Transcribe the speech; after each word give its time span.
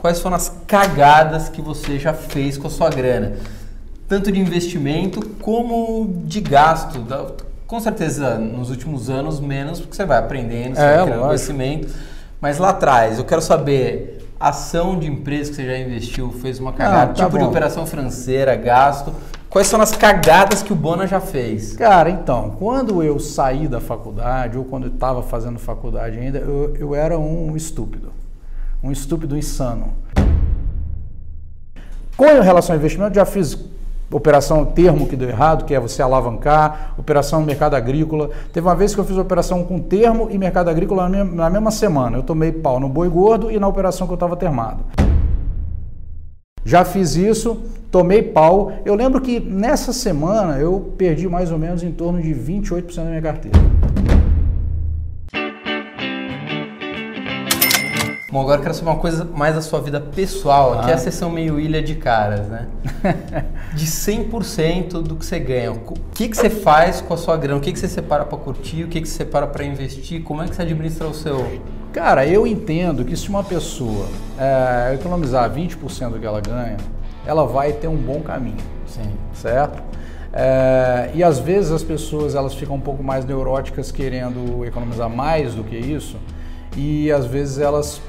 quais 0.00 0.20
foram 0.20 0.36
as 0.36 0.50
cagadas 0.66 1.48
que 1.48 1.60
você 1.60 1.98
já 1.98 2.12
fez 2.14 2.56
com 2.56 2.66
a 2.66 2.70
sua 2.70 2.88
grana. 2.90 3.34
Tanto 4.08 4.32
de 4.32 4.40
investimento 4.40 5.24
como 5.40 6.22
de 6.24 6.40
gasto. 6.40 7.04
Com 7.66 7.78
certeza, 7.78 8.36
nos 8.38 8.70
últimos 8.70 9.08
anos, 9.08 9.38
menos, 9.38 9.80
porque 9.80 9.94
você 9.94 10.04
vai 10.04 10.18
aprendendo, 10.18 10.74
você 10.74 10.80
É, 10.82 10.96
vai 10.96 11.04
criando 11.06 11.22
conhecimento. 11.22 11.94
Mas 12.40 12.58
lá 12.58 12.70
atrás, 12.70 13.18
eu 13.18 13.24
quero 13.24 13.42
saber, 13.42 14.26
ação 14.40 14.98
de 14.98 15.06
empresa 15.06 15.50
que 15.50 15.56
você 15.56 15.66
já 15.66 15.78
investiu, 15.78 16.32
fez 16.32 16.58
uma 16.58 16.72
cagada, 16.72 17.02
Ah, 17.02 17.06
tá 17.08 17.12
tipo 17.24 17.38
de 17.38 17.44
bom. 17.44 17.50
operação 17.50 17.86
financeira, 17.86 18.56
gasto. 18.56 19.12
Quais 19.48 19.66
são 19.66 19.80
as 19.80 19.92
cagadas 19.92 20.62
que 20.62 20.72
o 20.72 20.76
Bona 20.76 21.06
já 21.06 21.20
fez? 21.20 21.74
Cara, 21.76 22.08
então, 22.08 22.50
quando 22.58 23.02
eu 23.02 23.18
saí 23.20 23.68
da 23.68 23.80
faculdade, 23.80 24.56
ou 24.56 24.64
quando 24.64 24.84
eu 24.86 24.92
estava 24.92 25.22
fazendo 25.22 25.58
faculdade 25.58 26.18
ainda, 26.18 26.38
eu, 26.38 26.74
eu 26.76 26.94
era 26.94 27.18
um 27.18 27.54
estúpido. 27.56 28.10
Um 28.82 28.90
estúpido 28.90 29.36
insano. 29.36 29.94
Com 32.16 32.40
relação 32.40 32.74
ao 32.74 32.78
investimento, 32.78 33.14
já 33.14 33.24
fiz 33.24 33.58
operação 34.10 34.64
termo 34.64 35.06
que 35.06 35.16
deu 35.16 35.28
errado, 35.28 35.64
que 35.64 35.74
é 35.74 35.80
você 35.80 36.02
alavancar, 36.02 36.94
operação 36.98 37.40
no 37.40 37.46
mercado 37.46 37.74
agrícola. 37.74 38.30
Teve 38.52 38.66
uma 38.66 38.74
vez 38.74 38.94
que 38.94 39.00
eu 39.00 39.04
fiz 39.04 39.16
operação 39.16 39.62
com 39.64 39.78
termo 39.78 40.28
e 40.30 40.36
mercado 40.36 40.68
agrícola 40.68 41.08
na 41.08 41.08
mesma, 41.08 41.34
na 41.34 41.50
mesma 41.50 41.70
semana. 41.70 42.16
Eu 42.16 42.22
tomei 42.22 42.52
pau 42.52 42.80
no 42.80 42.88
boi 42.88 43.08
gordo 43.08 43.50
e 43.50 43.58
na 43.58 43.68
operação 43.68 44.06
que 44.06 44.12
eu 44.12 44.16
estava 44.16 44.36
termado. 44.36 44.84
Já 46.64 46.84
fiz 46.84 47.16
isso, 47.16 47.62
tomei 47.90 48.22
pau. 48.22 48.72
Eu 48.84 48.94
lembro 48.94 49.20
que 49.20 49.40
nessa 49.40 49.92
semana 49.92 50.58
eu 50.58 50.92
perdi 50.98 51.28
mais 51.28 51.50
ou 51.50 51.58
menos 51.58 51.82
em 51.82 51.92
torno 51.92 52.20
de 52.20 52.34
28% 52.34 52.96
da 52.96 53.04
minha 53.04 53.22
carteira. 53.22 53.58
Bom, 58.32 58.42
agora 58.42 58.58
eu 58.58 58.62
quero 58.62 58.74
saber 58.74 58.90
uma 58.90 58.98
coisa 58.98 59.24
mais 59.24 59.56
da 59.56 59.60
sua 59.60 59.80
vida 59.80 60.00
pessoal, 60.00 60.82
que 60.84 60.90
é 60.90 60.94
a 60.94 60.98
sessão 60.98 61.28
meio 61.28 61.58
ilha 61.58 61.82
de 61.82 61.96
caras, 61.96 62.46
né? 62.46 62.68
De 63.74 63.86
100% 63.86 65.02
do 65.02 65.16
que 65.16 65.26
você 65.26 65.40
ganha. 65.40 65.72
O 65.72 65.80
que, 66.14 66.28
que 66.28 66.36
você 66.36 66.48
faz 66.48 67.00
com 67.00 67.12
a 67.12 67.16
sua 67.16 67.36
grana? 67.36 67.58
O 67.58 67.60
que, 67.60 67.72
que 67.72 67.78
você 67.78 67.88
separa 67.88 68.24
para 68.24 68.38
curtir? 68.38 68.84
O 68.84 68.88
que, 68.88 69.00
que 69.00 69.08
você 69.08 69.16
separa 69.16 69.48
para 69.48 69.64
investir? 69.64 70.22
Como 70.22 70.42
é 70.42 70.46
que 70.46 70.54
você 70.54 70.62
administra 70.62 71.08
o 71.08 71.14
seu... 71.14 71.60
Cara, 71.92 72.24
eu 72.24 72.46
entendo 72.46 73.04
que 73.04 73.16
se 73.16 73.28
uma 73.28 73.42
pessoa 73.42 74.06
é, 74.38 74.94
economizar 74.94 75.52
20% 75.52 76.10
do 76.10 76.18
que 76.20 76.26
ela 76.26 76.40
ganha, 76.40 76.76
ela 77.26 77.44
vai 77.44 77.72
ter 77.72 77.88
um 77.88 77.96
bom 77.96 78.20
caminho, 78.20 78.58
Sim. 78.86 79.10
certo? 79.32 79.82
É, 80.32 81.10
e 81.14 81.24
às 81.24 81.40
vezes 81.40 81.72
as 81.72 81.82
pessoas 81.82 82.36
elas 82.36 82.54
ficam 82.54 82.76
um 82.76 82.80
pouco 82.80 83.02
mais 83.02 83.24
neuróticas 83.24 83.90
querendo 83.90 84.64
economizar 84.64 85.10
mais 85.10 85.52
do 85.56 85.64
que 85.64 85.76
isso 85.76 86.16
e 86.76 87.10
às 87.10 87.26
vezes 87.26 87.58
elas 87.58 88.00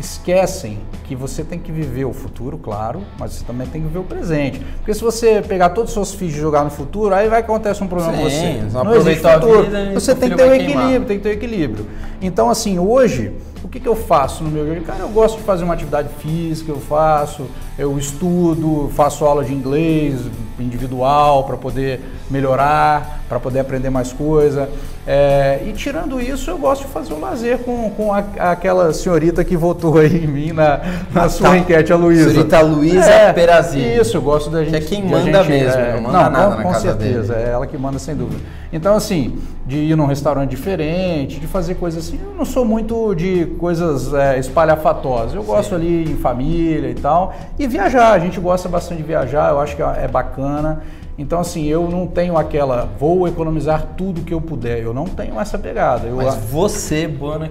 esquecem 0.00 0.78
que 1.04 1.14
você 1.14 1.44
tem 1.44 1.58
que 1.58 1.70
viver 1.70 2.04
o 2.04 2.12
futuro, 2.12 2.56
claro, 2.58 3.02
mas 3.18 3.32
você 3.32 3.44
também 3.44 3.66
tem 3.66 3.80
que 3.82 3.86
viver 3.88 3.98
o 4.00 4.04
presente. 4.04 4.60
Porque 4.78 4.94
se 4.94 5.00
você 5.02 5.42
pegar 5.42 5.70
todos 5.70 5.90
os 5.90 5.94
seus 5.94 6.14
filhos 6.14 6.36
e 6.36 6.40
jogar 6.40 6.64
no 6.64 6.70
futuro, 6.70 7.14
aí 7.14 7.28
vai 7.28 7.40
acontecer 7.40 7.82
um 7.84 7.88
problema 7.88 8.12
com 8.14 8.30
Sim, 8.30 8.60
você. 8.68 8.74
não 8.76 8.84
Não 8.84 8.96
existe 8.96 9.28
futuro. 9.32 9.62
vida 9.64 9.90
Você 9.94 10.14
tem 10.14 10.30
que 10.30 10.36
ter 10.36 10.42
o 10.44 10.48
vai 10.48 10.58
queimar. 10.58 10.76
equilíbrio, 10.84 11.06
tem 11.08 11.16
que 11.18 11.22
ter 11.22 11.28
o 11.28 11.32
equilíbrio. 11.32 11.86
Então, 12.22 12.48
assim, 12.50 12.78
hoje, 12.78 13.32
o 13.62 13.68
que, 13.68 13.78
que 13.80 13.88
eu 13.88 13.94
faço 13.96 14.42
no 14.42 14.50
meu 14.50 14.64
dia? 14.64 14.80
Cara, 14.80 15.00
eu 15.00 15.08
gosto 15.08 15.36
de 15.38 15.42
fazer 15.42 15.64
uma 15.64 15.74
atividade 15.74 16.08
física, 16.18 16.70
eu 16.70 16.78
faço, 16.80 17.46
eu 17.78 17.98
estudo, 17.98 18.90
faço 18.94 19.24
aula 19.24 19.44
de 19.44 19.52
inglês 19.52 20.20
individual 20.58 21.44
para 21.44 21.56
poder 21.56 22.00
melhorar, 22.30 23.20
para 23.28 23.40
poder 23.40 23.60
aprender 23.60 23.90
mais 23.90 24.12
coisa. 24.12 24.68
É, 25.06 25.62
e 25.66 25.72
tirando 25.72 26.20
isso, 26.20 26.50
eu 26.50 26.58
gosto 26.58 26.82
de 26.86 26.88
fazer 26.92 27.12
o 27.14 27.18
lazer 27.20 27.58
com, 27.58 27.90
com 27.90 28.12
a- 28.12 28.18
aquela 28.52 28.92
senhorita 28.92 29.42
que 29.42 29.56
votou 29.56 29.98
aí 29.98 30.24
em 30.24 30.26
mim 30.26 30.52
na, 30.52 30.80
na 31.12 31.28
sua 31.28 31.50
tá. 31.50 31.58
enquete, 31.58 31.92
a 31.92 31.96
Luísa. 31.96 32.30
Senhorita 32.30 32.60
Luísa 32.60 33.32
Perazini. 33.34 33.96
Isso, 33.96 34.16
eu 34.18 34.22
gosto 34.22 34.50
da 34.50 34.62
gente. 34.62 34.76
é 34.76 34.80
quem 34.80 35.02
manda 35.02 35.42
gente, 35.42 35.48
mesmo, 35.64 35.80
é, 35.80 35.94
não 35.94 36.02
manda 36.02 36.30
nada 36.30 36.50
com, 36.52 36.56
na 36.58 36.62
com 36.62 36.72
casa 36.72 36.80
certeza, 36.90 37.34
dele. 37.34 37.48
é 37.48 37.52
ela 37.52 37.66
que 37.66 37.76
manda 37.78 37.98
sem 37.98 38.14
dúvida. 38.14 38.40
Então, 38.72 38.94
assim, 38.94 39.38
de 39.66 39.78
ir 39.78 39.96
num 39.96 40.06
restaurante 40.06 40.50
diferente, 40.50 41.40
de 41.40 41.46
fazer 41.46 41.74
coisas 41.76 42.06
assim, 42.06 42.20
eu 42.22 42.34
não 42.36 42.44
sou 42.44 42.64
muito 42.64 43.14
de 43.14 43.48
coisas 43.50 44.12
é, 44.14 44.38
espalhafatosas. 44.38 45.34
Eu 45.34 45.42
gosto 45.42 45.74
ali 45.74 46.10
em 46.10 46.16
família 46.16 46.88
e 46.88 46.94
tal. 46.94 47.34
E 47.58 47.66
viajar, 47.66 48.12
a 48.12 48.18
gente 48.18 48.40
gosta 48.40 48.68
bastante 48.68 48.98
de 48.98 49.04
viajar, 49.04 49.50
eu 49.50 49.60
acho 49.60 49.76
que 49.76 49.82
é 49.82 50.08
bacana. 50.08 50.82
Então, 51.20 51.38
assim, 51.38 51.66
eu 51.66 51.88
não 51.90 52.06
tenho 52.06 52.38
aquela, 52.38 52.88
vou 52.98 53.28
economizar 53.28 53.88
tudo 53.96 54.22
que 54.22 54.32
eu 54.32 54.40
puder. 54.40 54.78
Eu 54.78 54.94
não 54.94 55.04
tenho 55.04 55.38
essa 55.38 55.58
pegada. 55.58 56.06
Eu, 56.06 56.16
Mas 56.16 56.34
você, 56.36 57.06
Bona, 57.06 57.50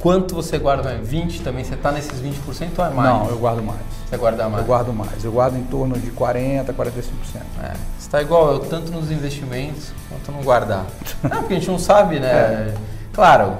quanto 0.00 0.34
você 0.34 0.58
guarda? 0.58 0.96
20 1.02 1.42
também? 1.42 1.62
Você 1.62 1.74
está 1.74 1.92
nesses 1.92 2.22
20% 2.22 2.70
ou 2.78 2.84
é 2.86 2.90
mais? 2.90 3.10
não, 3.10 3.28
eu 3.28 3.36
guardo 3.36 3.62
mais. 3.62 3.80
Você 4.08 4.16
guarda 4.16 4.48
mais? 4.48 4.62
Eu 4.62 4.66
guardo 4.66 4.92
mais. 4.94 5.24
Eu 5.24 5.32
guardo 5.32 5.56
em 5.56 5.64
torno 5.64 5.98
de 5.98 6.10
40%, 6.12 6.64
45%. 6.66 6.72
É, 7.62 7.68
você 7.68 7.74
está 7.98 8.22
igual 8.22 8.52
eu, 8.52 8.60
tanto 8.60 8.90
nos 8.90 9.10
investimentos 9.10 9.92
quanto 10.08 10.32
no 10.32 10.42
guardar. 10.42 10.86
Não, 11.22 11.40
porque 11.40 11.54
a 11.54 11.56
gente 11.58 11.70
não 11.70 11.78
sabe, 11.78 12.18
né? 12.18 12.28
É. 12.28 12.74
Claro, 13.12 13.54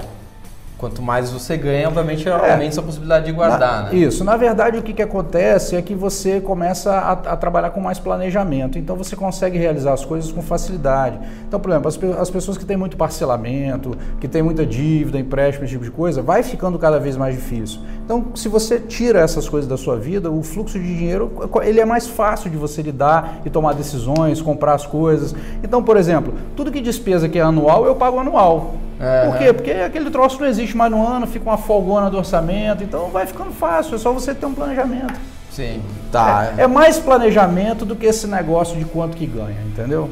quanto 0.77 1.01
mais 1.01 1.31
você 1.31 1.55
ganha, 1.57 1.87
obviamente 1.87 2.27
aumenta 2.29 2.67
a 2.67 2.71
sua 2.71 2.83
possibilidade 2.83 3.25
de 3.25 3.31
guardar, 3.31 3.83
Na- 3.85 3.89
né? 3.89 3.95
Isso. 3.95 4.23
Na 4.23 4.35
verdade, 4.35 4.77
o 4.77 4.83
que, 4.83 4.93
que 4.93 5.01
acontece 5.01 5.75
é 5.75 5.81
que 5.81 5.95
você 5.95 6.41
começa 6.41 6.91
a, 6.93 7.11
a 7.11 7.37
trabalhar 7.37 7.69
com 7.69 7.79
mais 7.79 7.97
planejamento. 7.99 8.77
Então, 8.77 8.95
você 8.95 9.15
consegue 9.15 9.57
realizar 9.57 9.93
as 9.93 10.03
coisas 10.03 10.31
com 10.31 10.41
facilidade. 10.41 11.17
Então, 11.47 11.59
por 11.59 11.71
exemplo, 11.71 11.87
as, 11.87 12.19
as 12.19 12.29
pessoas 12.29 12.57
que 12.57 12.65
têm 12.65 12.77
muito 12.77 12.97
parcelamento, 12.97 13.97
que 14.19 14.27
têm 14.27 14.41
muita 14.43 14.65
dívida, 14.65 15.17
empréstimo, 15.17 15.65
esse 15.65 15.73
tipo 15.73 15.85
de 15.85 15.91
coisa, 15.91 16.21
vai 16.21 16.43
ficando 16.43 16.77
cada 16.77 16.99
vez 16.99 17.15
mais 17.17 17.35
difícil. 17.35 17.79
Então, 18.05 18.27
se 18.35 18.47
você 18.47 18.79
tira 18.79 19.19
essas 19.19 19.49
coisas 19.49 19.67
da 19.67 19.77
sua 19.77 19.97
vida, 19.97 20.29
o 20.29 20.43
fluxo 20.43 20.77
de 20.77 20.95
dinheiro 20.95 21.49
ele 21.63 21.79
é 21.79 21.85
mais 21.85 22.05
fácil 22.05 22.51
de 22.51 22.55
você 22.55 22.83
lidar 22.83 23.41
e 23.43 23.49
tomar 23.49 23.73
decisões, 23.73 24.39
comprar 24.43 24.75
as 24.75 24.85
coisas. 24.85 25.33
Então, 25.63 25.81
por 25.81 25.97
exemplo, 25.97 26.35
tudo 26.55 26.71
que 26.71 26.79
despesa 26.79 27.27
que 27.27 27.39
é 27.39 27.41
anual, 27.41 27.83
eu 27.83 27.95
pago 27.95 28.19
anual. 28.19 28.75
Aham. 29.01 29.31
Por 29.31 29.39
quê? 29.39 29.53
Porque 29.53 29.71
aquele 29.71 30.11
troço 30.11 30.39
não 30.39 30.47
existe 30.47 30.77
mais 30.77 30.91
no 30.91 31.05
ano, 31.05 31.25
fica 31.25 31.49
uma 31.49 31.57
folgona 31.57 32.11
do 32.11 32.17
orçamento, 32.17 32.83
então 32.83 33.09
vai 33.09 33.25
ficando 33.25 33.51
fácil, 33.51 33.95
é 33.95 33.97
só 33.97 34.13
você 34.13 34.35
ter 34.35 34.45
um 34.45 34.53
planejamento. 34.53 35.19
Sim. 35.51 35.81
Tá. 36.11 36.53
É, 36.57 36.63
é 36.63 36.67
mais 36.67 36.99
planejamento 36.99 37.85
do 37.85 37.95
que 37.95 38.05
esse 38.05 38.27
negócio 38.27 38.77
de 38.77 38.85
quanto 38.85 39.17
que 39.17 39.25
ganha, 39.25 39.57
entendeu? 39.65 40.11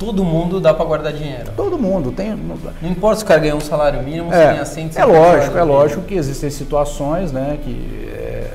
Todo 0.00 0.24
mundo 0.24 0.58
dá 0.60 0.72
para 0.72 0.84
guardar 0.86 1.12
dinheiro. 1.12 1.52
Todo 1.54 1.78
mundo 1.78 2.10
tem. 2.10 2.34
Não 2.34 2.90
importa 2.90 3.18
se 3.18 3.24
o 3.24 3.26
cara 3.26 3.38
ganha 3.38 3.54
um 3.54 3.60
salário 3.60 4.02
mínimo, 4.02 4.30
se 4.32 4.36
É, 4.38 4.46
ganha 4.46 4.64
100, 4.64 4.90
é 4.96 5.04
lógico, 5.04 5.58
é 5.58 5.62
lógico 5.62 6.00
que 6.02 6.14
existem 6.14 6.48
situações, 6.48 7.30
né, 7.30 7.58
que 7.62 8.08
é, 8.10 8.54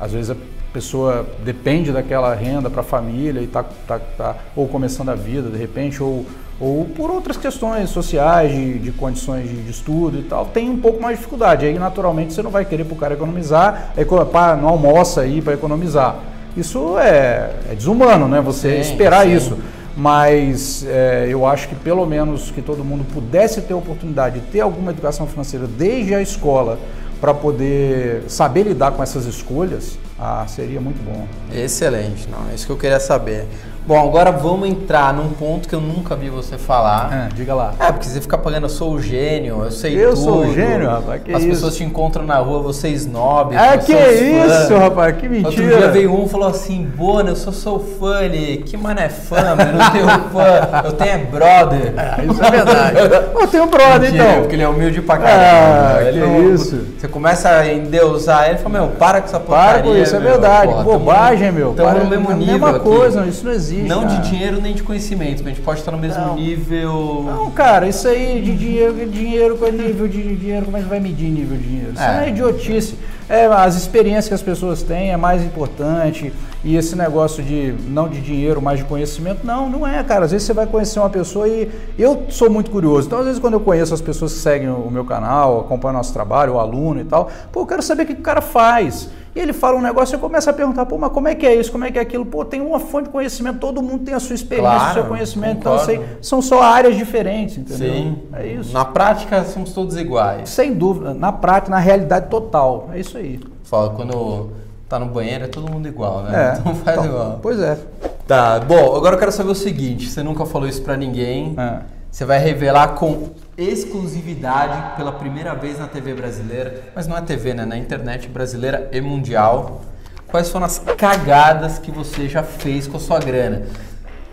às 0.00 0.10
vezes 0.12 0.30
a 0.30 0.36
pessoa 0.72 1.24
depende 1.44 1.92
daquela 1.92 2.34
renda 2.34 2.68
para 2.68 2.80
a 2.80 2.84
família 2.84 3.40
e 3.40 3.46
tá, 3.46 3.64
tá, 3.86 4.00
tá 4.18 4.34
ou 4.56 4.66
começando 4.66 5.10
a 5.10 5.14
vida 5.14 5.48
de 5.48 5.56
repente 5.56 6.02
ou 6.02 6.26
ou 6.60 6.84
por 6.84 7.10
outras 7.10 7.38
questões 7.38 7.88
sociais, 7.88 8.52
de, 8.52 8.78
de 8.80 8.92
condições 8.92 9.48
de, 9.48 9.62
de 9.62 9.70
estudo 9.70 10.18
e 10.18 10.22
tal, 10.24 10.44
tem 10.44 10.68
um 10.68 10.76
pouco 10.76 11.00
mais 11.00 11.14
de 11.16 11.20
dificuldade. 11.20 11.64
Aí, 11.64 11.78
naturalmente, 11.78 12.34
você 12.34 12.42
não 12.42 12.50
vai 12.50 12.66
querer 12.66 12.84
para 12.84 12.92
o 12.92 12.98
cara 12.98 13.14
economizar, 13.14 13.92
eco- 13.96 14.22
pá, 14.26 14.54
não 14.56 14.68
almoça 14.68 15.22
aí 15.22 15.40
para 15.40 15.54
economizar. 15.54 16.16
Isso 16.54 16.98
é, 16.98 17.50
é 17.70 17.74
desumano, 17.74 18.28
né? 18.28 18.42
Você 18.42 18.74
Sim, 18.84 18.90
esperar 18.92 19.24
sim. 19.24 19.32
isso. 19.36 19.56
Mas 19.96 20.84
é, 20.86 21.26
eu 21.28 21.44
acho 21.46 21.68
que 21.68 21.74
pelo 21.74 22.06
menos 22.06 22.50
que 22.50 22.62
todo 22.62 22.84
mundo 22.84 23.04
pudesse 23.12 23.60
ter 23.62 23.74
a 23.74 23.76
oportunidade 23.76 24.40
de 24.40 24.46
ter 24.46 24.60
alguma 24.60 24.92
educação 24.92 25.26
financeira 25.26 25.66
desde 25.66 26.14
a 26.14 26.22
escola 26.22 26.78
para 27.20 27.34
poder 27.34 28.24
saber 28.28 28.62
lidar 28.62 28.92
com 28.92 29.02
essas 29.02 29.26
escolhas, 29.26 29.98
ah, 30.18 30.44
seria 30.48 30.80
muito 30.80 31.02
bom. 31.04 31.26
Excelente, 31.52 32.28
não, 32.30 32.50
é 32.50 32.54
isso 32.54 32.64
que 32.64 32.72
eu 32.72 32.78
queria 32.78 33.00
saber. 33.00 33.46
Bom, 33.90 34.06
agora 34.08 34.30
vamos 34.30 34.68
entrar 34.68 35.12
num 35.12 35.30
ponto 35.30 35.68
que 35.68 35.74
eu 35.74 35.80
nunca 35.80 36.14
vi 36.14 36.28
você 36.30 36.56
falar. 36.56 37.08
Ah, 37.12 37.28
diga 37.34 37.52
lá. 37.56 37.72
É, 37.80 37.90
porque 37.90 38.06
você 38.06 38.20
fica 38.20 38.38
pagando, 38.38 38.66
eu 38.66 38.68
sou 38.68 38.92
o 38.92 39.02
gênio, 39.02 39.64
eu 39.64 39.70
sei 39.72 39.96
Eu 40.00 40.10
tudo. 40.10 40.22
sou 40.22 40.38
o 40.42 40.54
gênio, 40.54 40.88
rapaz, 40.88 41.20
que 41.24 41.32
As 41.34 41.40
isso? 41.42 41.50
pessoas 41.50 41.76
te 41.76 41.82
encontram 41.82 42.24
na 42.24 42.36
rua, 42.36 42.60
você 42.62 42.86
é. 42.86 43.56
Ah, 43.56 43.74
eu 43.74 43.78
que 43.80 43.86
sou 43.92 44.00
fã. 44.00 44.62
isso, 44.62 44.76
rapaz, 44.76 45.16
que 45.16 45.26
Outro 45.26 45.50
mentira. 45.50 45.76
dia 45.78 45.88
veio 45.90 46.14
um 46.14 46.24
e 46.24 46.28
falou 46.28 46.46
assim, 46.48 46.84
Bona, 46.96 47.30
eu 47.30 47.34
sou 47.36 47.52
seu 47.52 47.80
fã. 47.80 48.20
Ele, 48.22 48.58
que 48.58 48.76
mano 48.76 49.00
é 49.00 49.08
fã? 49.08 49.38
Eu 49.40 49.56
não 49.56 49.90
tenho 49.90 50.06
fã, 50.30 50.82
eu 50.84 50.92
tenho 50.92 51.10
é 51.10 51.18
brother. 51.18 51.94
Ah, 51.96 52.22
isso 52.22 52.44
é 52.44 52.50
verdade. 52.52 52.96
Eu 53.40 53.48
tenho 53.48 53.66
brother, 53.66 54.00
Mentira, 54.12 54.24
então. 54.24 54.40
Porque 54.42 54.54
ele 54.54 54.62
é 54.62 54.68
humilde 54.68 55.00
pra 55.02 55.16
caramba. 55.16 55.96
Ah, 55.98 56.02
Ele 56.02 56.20
que 56.20 56.26
não- 56.26 56.54
isso. 56.54 56.86
Você 56.98 57.08
começa 57.08 57.48
a 57.48 57.66
endeusar 57.72 58.44
ele 58.48 58.56
e 58.56 58.58
fala, 58.58 58.78
meu, 58.78 58.88
para 58.88 59.20
com 59.22 59.26
essa 59.26 59.40
porcaria. 59.40 59.72
Para 59.72 59.82
com 59.82 59.96
isso, 59.96 60.14
é 60.14 60.20
meu. 60.20 60.30
verdade. 60.30 60.66
Porra, 60.72 60.84
Bobagem, 60.84 61.46
tamo- 61.48 61.58
meu. 61.58 61.72
Tamo 61.74 61.88
Para- 61.88 62.04
no 62.04 62.10
mesmo 62.10 62.30
a 62.30 62.34
nível 62.34 62.52
mesma 62.52 62.70
aqui. 62.70 62.80
coisa, 62.80 63.26
isso 63.26 63.44
não 63.46 63.52
existe, 63.52 63.79
Não 63.82 64.02
cara. 64.02 64.14
de 64.20 64.30
dinheiro 64.30 64.60
nem 64.60 64.74
de 64.74 64.82
conhecimento, 64.82 65.38
mas 65.38 65.46
a 65.46 65.50
gente 65.50 65.60
pode 65.62 65.80
estar 65.80 65.90
no 65.92 65.98
mesmo 65.98 66.20
Não. 66.24 66.36
nível. 66.36 67.24
Não, 67.26 67.50
cara, 67.50 67.88
isso 67.88 68.06
aí 68.08 68.40
de 68.42 68.54
dinheiro, 68.56 68.94
dinheiro 69.08 69.56
com 69.58 69.66
nível 69.70 70.08
de 70.08 70.36
dinheiro, 70.36 70.64
como 70.66 70.76
é 70.76 70.80
que 70.82 70.88
vai 70.88 71.00
medir 71.00 71.30
nível 71.30 71.56
de 71.56 71.64
dinheiro? 71.66 71.92
Isso 71.92 72.02
É. 72.02 72.14
não 72.14 72.20
é 72.20 72.28
idiotice. 72.28 72.94
É, 73.28 73.46
as 73.46 73.76
experiências 73.76 74.26
que 74.26 74.34
as 74.34 74.42
pessoas 74.42 74.82
têm 74.82 75.12
é 75.12 75.16
mais 75.16 75.42
importante. 75.44 76.32
E 76.62 76.76
esse 76.76 76.94
negócio 76.96 77.42
de 77.42 77.72
não 77.88 78.06
de 78.08 78.20
dinheiro, 78.20 78.60
mas 78.60 78.78
de 78.80 78.84
conhecimento, 78.84 79.46
não, 79.46 79.70
não 79.70 79.86
é, 79.86 80.02
cara. 80.02 80.24
Às 80.26 80.32
vezes 80.32 80.46
você 80.46 80.52
vai 80.52 80.66
conhecer 80.66 80.98
uma 80.98 81.08
pessoa 81.08 81.48
e 81.48 81.70
eu 81.98 82.24
sou 82.28 82.50
muito 82.50 82.70
curioso. 82.70 83.06
Então, 83.06 83.18
às 83.20 83.24
vezes, 83.24 83.40
quando 83.40 83.54
eu 83.54 83.60
conheço 83.60 83.94
as 83.94 84.00
pessoas 84.00 84.32
que 84.34 84.40
seguem 84.40 84.68
o 84.68 84.90
meu 84.90 85.04
canal, 85.04 85.60
acompanham 85.60 85.96
nosso 85.96 86.12
trabalho, 86.12 86.54
o 86.54 86.58
aluno 86.58 87.00
e 87.00 87.04
tal, 87.04 87.30
pô, 87.50 87.60
eu 87.60 87.66
quero 87.66 87.82
saber 87.82 88.02
o 88.02 88.06
que 88.06 88.12
o 88.12 88.16
cara 88.16 88.40
faz. 88.42 89.08
E 89.34 89.38
ele 89.38 89.52
fala 89.52 89.76
um 89.78 89.80
negócio 89.80 90.16
e 90.16 90.18
começa 90.18 90.50
a 90.50 90.52
perguntar, 90.52 90.86
pô, 90.86 90.98
mas 90.98 91.12
como 91.12 91.28
é 91.28 91.34
que 91.36 91.46
é 91.46 91.54
isso? 91.54 91.70
Como 91.70 91.84
é 91.84 91.90
que 91.92 91.98
é 91.98 92.02
aquilo? 92.02 92.26
Pô, 92.26 92.44
tem 92.44 92.60
uma 92.60 92.80
fonte 92.80 93.04
de 93.04 93.10
conhecimento, 93.10 93.58
todo 93.60 93.80
mundo 93.80 94.04
tem 94.04 94.12
a 94.14 94.18
sua 94.20 94.34
experiência, 94.34 94.72
Claro, 94.76 94.90
o 94.90 94.94
seu 94.94 95.04
conhecimento. 95.04 95.56
concordo. 95.58 95.92
Então, 95.92 96.02
assim, 96.02 96.12
são 96.20 96.42
só 96.42 96.60
áreas 96.62 96.96
diferentes, 96.96 97.56
entendeu? 97.58 97.92
Sim. 97.92 98.18
É 98.32 98.46
isso. 98.46 98.72
Na 98.72 98.84
prática, 98.84 99.44
somos 99.44 99.72
todos 99.72 99.96
iguais. 99.96 100.48
Sem 100.48 100.74
dúvida, 100.74 101.14
na 101.14 101.30
prática, 101.32 101.70
na 101.70 101.78
realidade 101.78 102.26
total. 102.28 102.88
É 102.92 102.98
isso 102.98 103.16
aí. 103.16 103.38
Fala, 103.62 103.90
quando 103.90 104.50
tá 104.88 104.98
no 104.98 105.06
banheiro 105.06 105.44
é 105.44 105.46
todo 105.46 105.70
mundo 105.70 105.86
igual, 105.86 106.22
né? 106.22 106.54
É. 106.56 106.58
Então 106.58 106.74
faz 106.74 106.96
Então, 106.98 107.08
igual. 107.08 107.38
Pois 107.40 107.60
é. 107.60 107.78
Tá, 108.26 108.58
bom, 108.58 108.96
agora 108.96 109.14
eu 109.14 109.18
quero 109.18 109.30
saber 109.30 109.50
o 109.50 109.54
seguinte: 109.54 110.08
você 110.10 110.24
nunca 110.24 110.44
falou 110.44 110.68
isso 110.68 110.82
pra 110.82 110.96
ninguém. 110.96 111.54
É. 111.56 111.78
Você 112.10 112.24
vai 112.24 112.38
revelar 112.38 112.88
com 112.94 113.30
exclusividade 113.56 114.96
pela 114.96 115.12
primeira 115.12 115.54
vez 115.54 115.78
na 115.78 115.86
TV 115.86 116.12
brasileira, 116.14 116.82
mas 116.94 117.06
não 117.06 117.16
é 117.16 117.20
TV, 117.20 117.54
né? 117.54 117.64
Na 117.64 117.76
internet 117.76 118.28
brasileira 118.28 118.88
e 118.92 119.00
mundial. 119.00 119.82
Quais 120.26 120.48
foram 120.50 120.66
as 120.66 120.78
cagadas 120.96 121.78
que 121.78 121.90
você 121.90 122.28
já 122.28 122.42
fez 122.42 122.86
com 122.86 122.96
a 122.96 123.00
sua 123.00 123.18
grana? 123.18 123.62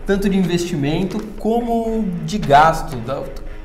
Tanto 0.06 0.28
de 0.28 0.36
investimento 0.36 1.22
como 1.38 2.04
de 2.24 2.38
gasto. 2.38 2.96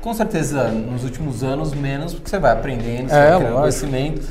Com 0.00 0.12
certeza, 0.14 0.68
nos 0.68 1.02
últimos 1.04 1.42
anos, 1.42 1.72
menos, 1.72 2.12
porque 2.14 2.28
você 2.28 2.38
vai 2.38 2.52
aprendendo, 2.52 3.08
você 3.08 3.14
É, 3.14 3.30
vai 3.30 3.38
criando 3.38 3.56
conhecimento. 3.60 4.22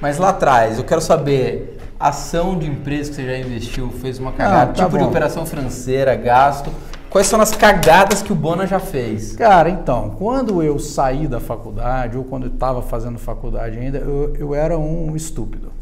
Mas 0.00 0.18
lá 0.18 0.30
atrás, 0.30 0.78
eu 0.78 0.84
quero 0.84 1.00
saber, 1.00 1.78
ação 1.98 2.58
de 2.58 2.66
empresa 2.66 3.10
que 3.10 3.16
você 3.16 3.26
já 3.26 3.38
investiu, 3.38 3.90
fez 4.00 4.18
uma 4.18 4.32
cagada, 4.32 4.62
Ah, 4.62 4.66
tá 4.66 4.72
tipo 4.84 4.98
de 4.98 5.04
bom. 5.04 5.10
operação 5.10 5.46
financeira, 5.46 6.14
gasto. 6.16 6.70
Quais 7.10 7.26
são 7.26 7.40
as 7.40 7.50
cagadas 7.50 8.22
que 8.22 8.32
o 8.32 8.36
Bona 8.36 8.68
já 8.68 8.78
fez? 8.78 9.34
Cara, 9.34 9.68
então, 9.68 10.10
quando 10.10 10.62
eu 10.62 10.78
saí 10.78 11.26
da 11.26 11.40
faculdade, 11.40 12.16
ou 12.16 12.22
quando 12.22 12.44
eu 12.44 12.52
estava 12.52 12.80
fazendo 12.82 13.18
faculdade 13.18 13.76
ainda, 13.76 13.98
eu, 13.98 14.36
eu 14.36 14.54
era 14.54 14.78
um 14.78 15.16
estúpido. 15.16 15.72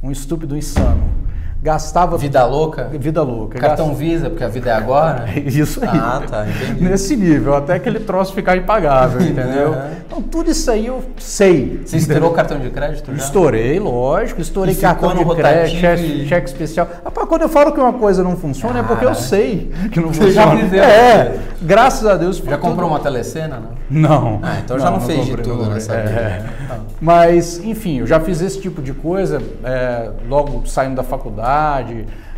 Um 0.00 0.12
estúpido 0.12 0.56
insano. 0.56 1.02
Gastava. 1.62 2.16
Vida 2.16 2.44
louca? 2.46 2.84
Vida 2.92 3.22
louca. 3.22 3.58
Cartão 3.58 3.94
Visa, 3.94 4.30
porque 4.30 4.42
a 4.42 4.48
vida 4.48 4.70
é 4.70 4.72
agora? 4.72 5.26
Isso 5.44 5.82
aí. 5.82 5.90
Ah, 5.92 6.22
tá, 6.28 6.46
entendi. 6.48 6.82
Nesse 6.82 7.16
nível, 7.16 7.54
até 7.54 7.74
aquele 7.74 8.00
troço 8.00 8.32
ficar 8.32 8.56
impagável, 8.56 9.20
entendeu? 9.22 9.76
Então, 10.06 10.22
tudo 10.22 10.50
isso 10.50 10.70
aí 10.70 10.86
eu 10.86 11.04
sei. 11.18 11.82
Você 11.84 11.98
estourou 11.98 12.30
o 12.30 12.34
cartão 12.34 12.58
de 12.58 12.70
crédito 12.70 13.12
já? 13.12 13.18
Estourei, 13.18 13.78
lógico, 13.78 14.40
estourei 14.40 14.74
cartão 14.74 15.14
de 15.14 15.24
crédito, 15.36 15.78
cheque, 15.78 16.26
cheque 16.26 16.48
especial. 16.48 16.88
Rapaz, 17.04 17.28
quando 17.28 17.42
eu 17.42 17.48
falo 17.48 17.72
que 17.72 17.80
uma 17.80 17.92
coisa 17.92 18.22
não 18.22 18.36
funciona 18.36 18.80
é 18.80 18.82
porque 18.82 19.04
eu 19.04 19.14
sei 19.14 19.70
que 19.92 20.00
não 20.00 20.12
Você 20.12 20.30
já 20.30 20.44
funciona. 20.44 20.62
viveu, 20.62 20.82
é, 20.82 21.24
né? 21.24 21.38
graças 21.62 22.06
a 22.06 22.16
Deus. 22.16 22.38
Já 22.38 22.58
comprou 22.58 22.88
uma 22.88 23.00
telecena, 23.00 23.60
não? 23.60 23.80
Não. 23.90 24.40
Ah, 24.42 24.58
então 24.64 24.78
já 24.78 24.90
não 24.90 25.00
fez 25.00 25.24
de 25.24 25.30
comprei, 25.32 25.44
tudo 25.44 25.64
não 25.64 25.74
nessa 25.74 25.96
vida. 25.96 26.10
É. 26.10 26.44
Tá. 26.68 26.78
Mas, 27.00 27.58
enfim, 27.64 27.98
eu 27.98 28.06
já 28.06 28.20
fiz 28.20 28.40
esse 28.40 28.60
tipo 28.60 28.80
de 28.80 28.92
coisa 28.92 29.42
é, 29.64 30.10
logo 30.28 30.66
saindo 30.66 30.94
da 30.94 31.02
faculdade, 31.02 31.49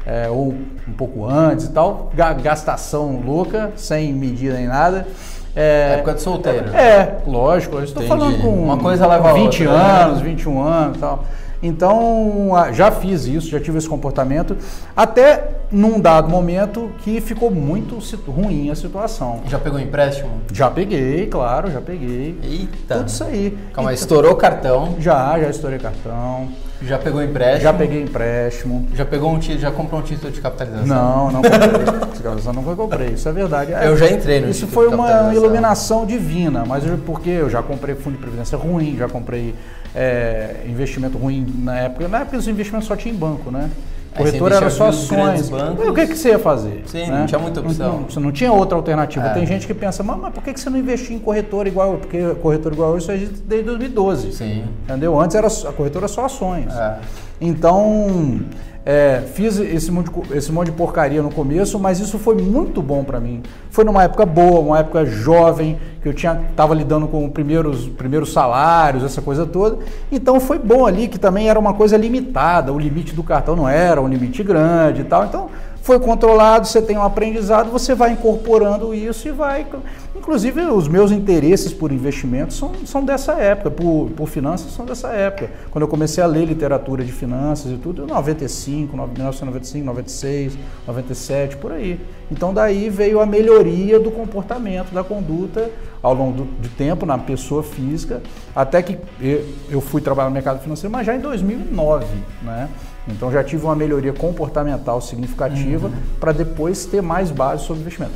é, 0.06 0.28
ou 0.28 0.54
um 0.88 0.92
pouco 0.96 1.24
antes 1.28 1.66
e 1.66 1.70
tal. 1.70 2.10
Ga- 2.14 2.32
Gastação 2.32 3.20
louca, 3.24 3.72
sem 3.76 4.12
medida 4.12 4.54
nem 4.54 4.66
nada. 4.66 5.06
É, 5.54 5.96
Época 5.98 6.14
de 6.14 6.22
solteiro. 6.22 6.74
É, 6.74 7.18
lógico. 7.26 7.78
Estou 7.80 8.02
falando 8.04 8.40
com 8.40 8.48
Uma 8.48 8.78
coisa 8.78 9.06
leva 9.06 9.30
a 9.30 9.32
20 9.34 9.66
outra, 9.66 9.78
né? 9.82 10.02
anos, 10.04 10.20
21 10.20 10.62
anos 10.62 10.96
e 10.96 11.00
tal. 11.00 11.24
Então, 11.64 12.50
já 12.72 12.90
fiz 12.90 13.24
isso, 13.26 13.48
já 13.48 13.60
tive 13.60 13.78
esse 13.78 13.88
comportamento, 13.88 14.56
até 14.96 15.48
num 15.70 16.00
dado 16.00 16.28
momento 16.28 16.90
que 17.04 17.20
ficou 17.20 17.52
muito 17.52 17.98
ruim 18.28 18.68
a 18.68 18.74
situação. 18.74 19.40
Já 19.46 19.60
pegou 19.60 19.78
empréstimo? 19.78 20.28
Já 20.52 20.68
peguei, 20.68 21.28
claro, 21.28 21.70
já 21.70 21.80
peguei. 21.80 22.36
Eita. 22.42 22.96
Tudo 22.96 23.06
isso 23.08 23.22
aí. 23.22 23.56
Calma 23.72 23.90
aí, 23.90 23.94
Então- 23.94 24.02
estourou 24.02 24.32
o 24.32 24.36
cartão, 24.36 24.96
Já, 24.98 25.38
já 25.38 25.48
estourei 25.50 25.78
cartão, 25.78 26.48
já 26.86 26.98
pegou 26.98 27.22
empréstimo, 27.22 27.62
já 27.62 27.72
peguei 27.72 28.02
empréstimo. 28.02 28.86
já 28.94 29.04
pegou 29.04 29.32
um 29.32 29.38
título, 29.38 29.60
já 29.60 29.70
comprou 29.70 30.00
um 30.00 30.04
título 30.04 30.32
de 30.32 30.40
capitalização. 30.40 30.86
Não, 30.86 31.30
não 31.30 31.42
comprei. 31.42 31.60
Capitalização 32.12 32.52
nunca 32.52 32.76
comprei, 32.76 33.08
isso 33.10 33.28
é 33.28 33.32
verdade. 33.32 33.72
É, 33.72 33.86
Eu 33.88 33.96
já 33.96 34.10
entrei 34.10 34.40
no 34.40 34.48
Isso 34.50 34.66
foi 34.66 34.86
uma 34.88 35.32
iluminação 35.34 36.04
divina, 36.06 36.64
mas 36.66 36.86
eu- 36.86 36.98
porque 36.98 37.30
eu 37.30 37.50
já 37.50 37.62
comprei 37.62 37.94
fundo 37.94 38.14
de 38.14 38.18
previdência 38.20 38.56
ruim, 38.56 38.96
já 38.98 39.08
comprei 39.08 39.54
é, 39.94 40.62
investimento 40.66 41.18
ruim 41.18 41.46
na 41.58 41.78
época. 41.80 42.08
Na 42.08 42.20
época 42.20 42.36
os 42.36 42.48
investimentos 42.48 42.86
só 42.88 42.96
tinha 42.96 43.12
em 43.14 43.16
banco, 43.16 43.50
né? 43.50 43.68
Corretora 44.16 44.56
era 44.56 44.70
só 44.70 44.88
ações. 44.88 45.48
bancos. 45.48 45.88
O 45.88 45.94
que, 45.94 46.06
que 46.06 46.16
você 46.16 46.30
ia 46.30 46.38
fazer? 46.38 46.82
Sim, 46.86 47.06
né? 47.06 47.20
não 47.20 47.26
tinha 47.26 47.38
muita 47.38 47.60
opção. 47.60 47.92
Não, 47.92 48.02
você 48.04 48.20
não 48.20 48.32
tinha 48.32 48.52
outra 48.52 48.76
alternativa. 48.76 49.26
É. 49.26 49.34
Tem 49.34 49.46
gente 49.46 49.66
que 49.66 49.74
pensa, 49.74 50.02
mas, 50.02 50.18
mas 50.18 50.34
por 50.34 50.42
que 50.42 50.52
que 50.52 50.60
você 50.60 50.68
não 50.68 50.78
investiu 50.78 51.16
em 51.16 51.18
corretora 51.18 51.68
igual? 51.68 51.96
Porque 51.96 52.34
corretora 52.42 52.74
igual 52.74 52.90
eu 52.92 52.98
isso 52.98 53.10
existe 53.10 53.40
desde 53.40 53.66
2012. 53.66 54.32
Sim. 54.32 54.64
Entendeu? 54.84 55.18
Antes 55.18 55.36
era 55.36 55.46
a 55.46 55.72
corretora 55.72 56.08
só 56.08 56.26
ações. 56.26 56.72
É. 56.74 56.98
Então, 57.40 58.40
é, 58.84 59.22
fiz 59.34 59.58
esse 59.58 59.90
monte, 59.90 60.10
de, 60.10 60.36
esse 60.36 60.50
monte 60.50 60.66
de 60.66 60.72
porcaria 60.72 61.22
no 61.22 61.30
começo, 61.30 61.78
mas 61.78 62.00
isso 62.00 62.18
foi 62.18 62.34
muito 62.34 62.82
bom 62.82 63.04
para 63.04 63.20
mim. 63.20 63.42
Foi 63.70 63.84
numa 63.84 64.02
época 64.02 64.26
boa, 64.26 64.60
uma 64.60 64.78
época 64.80 65.06
jovem, 65.06 65.78
que 66.02 66.08
eu 66.08 66.12
tinha 66.12 66.40
tava 66.56 66.74
lidando 66.74 67.06
com 67.06 67.28
primeiros, 67.30 67.88
primeiros 67.88 68.32
salários, 68.32 69.04
essa 69.04 69.22
coisa 69.22 69.46
toda. 69.46 69.78
Então 70.10 70.40
foi 70.40 70.58
bom 70.58 70.84
ali, 70.84 71.06
que 71.06 71.18
também 71.18 71.48
era 71.48 71.58
uma 71.58 71.74
coisa 71.74 71.96
limitada, 71.96 72.72
o 72.72 72.78
limite 72.78 73.14
do 73.14 73.22
cartão 73.22 73.54
não 73.54 73.68
era 73.68 74.02
um 74.02 74.08
limite 74.08 74.42
grande 74.42 75.02
e 75.02 75.04
tal. 75.04 75.24
Então 75.26 75.48
foi 75.82 75.98
controlado, 75.98 76.66
você 76.66 76.80
tem 76.80 76.96
um 76.96 77.02
aprendizado, 77.02 77.70
você 77.70 77.92
vai 77.92 78.12
incorporando 78.12 78.94
isso 78.94 79.26
e 79.26 79.32
vai. 79.32 79.66
Inclusive, 80.14 80.60
os 80.66 80.86
meus 80.86 81.10
interesses 81.10 81.72
por 81.72 81.90
investimentos 81.90 82.56
são, 82.56 82.72
são 82.86 83.04
dessa 83.04 83.32
época, 83.32 83.72
por, 83.72 84.08
por 84.16 84.28
finanças 84.28 84.72
são 84.72 84.86
dessa 84.86 85.08
época. 85.08 85.50
Quando 85.72 85.82
eu 85.82 85.88
comecei 85.88 86.22
a 86.22 86.26
ler 86.26 86.44
literatura 86.44 87.04
de 87.04 87.10
finanças 87.10 87.72
e 87.72 87.76
tudo, 87.76 88.06
95, 88.06 88.96
1995, 88.96 89.84
96, 89.84 90.58
97, 90.86 91.56
por 91.56 91.72
aí. 91.72 92.00
Então, 92.30 92.54
daí 92.54 92.88
veio 92.88 93.20
a 93.20 93.26
melhoria 93.26 93.98
do 93.98 94.12
comportamento, 94.12 94.92
da 94.92 95.02
conduta 95.02 95.68
ao 96.00 96.14
longo 96.14 96.32
do, 96.32 96.44
do 96.44 96.68
tempo 96.76 97.04
na 97.04 97.18
pessoa 97.18 97.64
física, 97.64 98.22
até 98.54 98.82
que 98.82 98.96
eu, 99.20 99.44
eu 99.68 99.80
fui 99.80 100.00
trabalhar 100.00 100.28
no 100.28 100.34
mercado 100.34 100.60
financeiro, 100.60 100.92
mas 100.92 101.04
já 101.04 101.16
em 101.16 101.20
2009, 101.20 102.06
né? 102.42 102.68
Então 103.08 103.30
já 103.32 103.42
tive 103.42 103.64
uma 103.64 103.74
melhoria 103.74 104.12
comportamental 104.12 105.00
significativa 105.00 105.90
para 106.20 106.32
depois 106.32 106.86
ter 106.86 107.02
mais 107.02 107.30
base 107.30 107.64
sobre 107.64 107.80
investimento. 107.82 108.12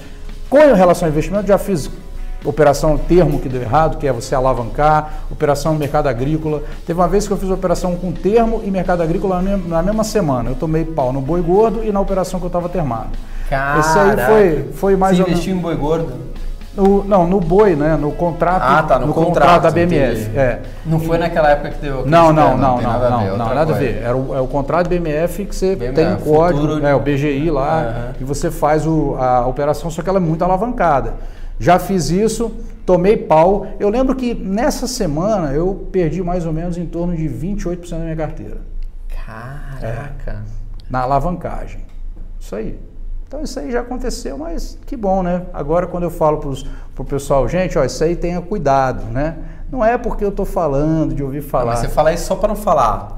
Com 0.48 0.72
relação 0.74 1.06
ao 1.06 1.12
investimento, 1.12 1.48
já 1.48 1.58
fiz 1.58 1.90
operação 2.44 2.96
termo 2.96 3.40
que 3.40 3.48
deu 3.48 3.60
errado, 3.60 3.98
que 3.98 4.06
é 4.06 4.12
você 4.12 4.34
alavancar, 4.34 5.24
operação 5.30 5.72
no 5.72 5.78
mercado 5.78 6.06
agrícola. 6.06 6.62
Teve 6.86 7.00
uma 7.00 7.08
vez 7.08 7.26
que 7.26 7.32
eu 7.32 7.36
fiz 7.36 7.50
operação 7.50 7.96
com 7.96 8.12
termo 8.12 8.62
e 8.64 8.70
mercado 8.70 9.02
agrícola 9.02 9.36
na 9.36 9.42
mesma, 9.42 9.68
na 9.68 9.82
mesma 9.82 10.04
semana. 10.04 10.50
Eu 10.50 10.54
tomei 10.54 10.84
pau 10.84 11.12
no 11.12 11.20
boi 11.20 11.42
gordo 11.42 11.82
e 11.82 11.90
na 11.90 12.00
operação 12.00 12.38
que 12.38 12.46
eu 12.46 12.48
estava 12.48 12.68
termado. 12.68 13.10
Esse 13.46 13.98
aí 13.98 14.10
Caraca. 14.16 14.26
foi, 14.32 14.68
foi 14.72 14.96
mais 14.96 15.16
Você 15.16 15.22
ou 15.22 15.28
menos. 15.28 15.40
investiu 15.42 15.56
em 15.56 15.60
boi 15.60 15.76
gordo? 15.76 16.12
No, 16.76 17.02
não, 17.04 17.26
no 17.26 17.40
boi, 17.40 17.74
né? 17.74 17.96
No 17.96 18.12
contrato, 18.12 18.62
Ah, 18.62 18.82
tá, 18.82 18.98
no 18.98 19.14
contrato, 19.14 19.62
da 19.62 19.70
BMF. 19.70 20.36
É. 20.36 20.60
Não 20.84 21.00
foi 21.00 21.16
naquela 21.16 21.50
época 21.50 21.70
que 21.70 21.80
deu 21.80 22.04
Não, 22.06 22.32
não, 22.32 22.56
não, 22.56 22.76
tem 22.76 22.86
não, 22.86 22.92
nada 22.92 23.06
a 23.06 23.10
não, 23.10 23.18
ver, 23.20 23.30
não, 23.30 23.54
nada 23.54 23.72
a 23.74 23.76
ver. 23.78 24.02
Era 24.02 24.14
o, 24.16 24.34
é 24.36 24.40
o 24.42 24.46
contrato 24.46 24.86
BMF 24.88 25.46
que 25.46 25.56
você 25.56 25.74
BMF, 25.74 25.94
tem 25.94 26.12
um 26.12 26.16
código, 26.16 26.86
é 26.86 26.94
o 26.94 27.00
BGI 27.00 27.50
lá, 27.50 27.80
Aham. 27.80 28.08
e 28.20 28.24
você 28.24 28.50
faz 28.50 28.86
o- 28.86 29.16
a 29.18 29.46
operação, 29.46 29.88
só 29.90 30.02
que 30.02 30.08
ela 30.10 30.18
é 30.18 30.20
muito 30.20 30.42
alavancada. 30.44 31.14
Já 31.58 31.78
fiz 31.78 32.10
isso, 32.10 32.52
tomei 32.84 33.16
pau. 33.16 33.66
Eu 33.80 33.88
lembro 33.88 34.14
que 34.14 34.34
nessa 34.34 34.86
semana 34.86 35.52
eu 35.54 35.88
perdi 35.90 36.22
mais 36.22 36.44
ou 36.44 36.52
menos 36.52 36.76
em 36.76 36.84
torno 36.84 37.16
de 37.16 37.26
28% 37.26 37.98
da 37.98 38.04
minha 38.04 38.16
carteira 38.16 38.58
Caraca. 39.24 40.42
na 40.90 41.00
alavancagem. 41.00 41.80
Isso 42.38 42.54
aí. 42.54 42.78
Então 43.26 43.42
isso 43.42 43.58
aí 43.58 43.72
já 43.72 43.80
aconteceu, 43.80 44.38
mas 44.38 44.78
que 44.86 44.96
bom, 44.96 45.22
né? 45.22 45.42
Agora 45.52 45.86
quando 45.86 46.04
eu 46.04 46.10
falo 46.10 46.38
para 46.38 47.02
o 47.02 47.04
pessoal, 47.04 47.48
gente, 47.48 47.76
ó, 47.76 47.84
isso 47.84 48.02
aí 48.04 48.14
tenha 48.14 48.40
cuidado, 48.40 49.04
né? 49.06 49.36
Não 49.70 49.84
é 49.84 49.98
porque 49.98 50.24
eu 50.24 50.28
estou 50.28 50.46
falando, 50.46 51.12
de 51.12 51.24
ouvir 51.24 51.42
falar. 51.42 51.72
mas 51.72 51.80
você 51.80 51.88
fala 51.88 52.12
isso 52.12 52.26
só 52.26 52.36
pra 52.36 52.48
não 52.48 52.54
falar. 52.56 53.15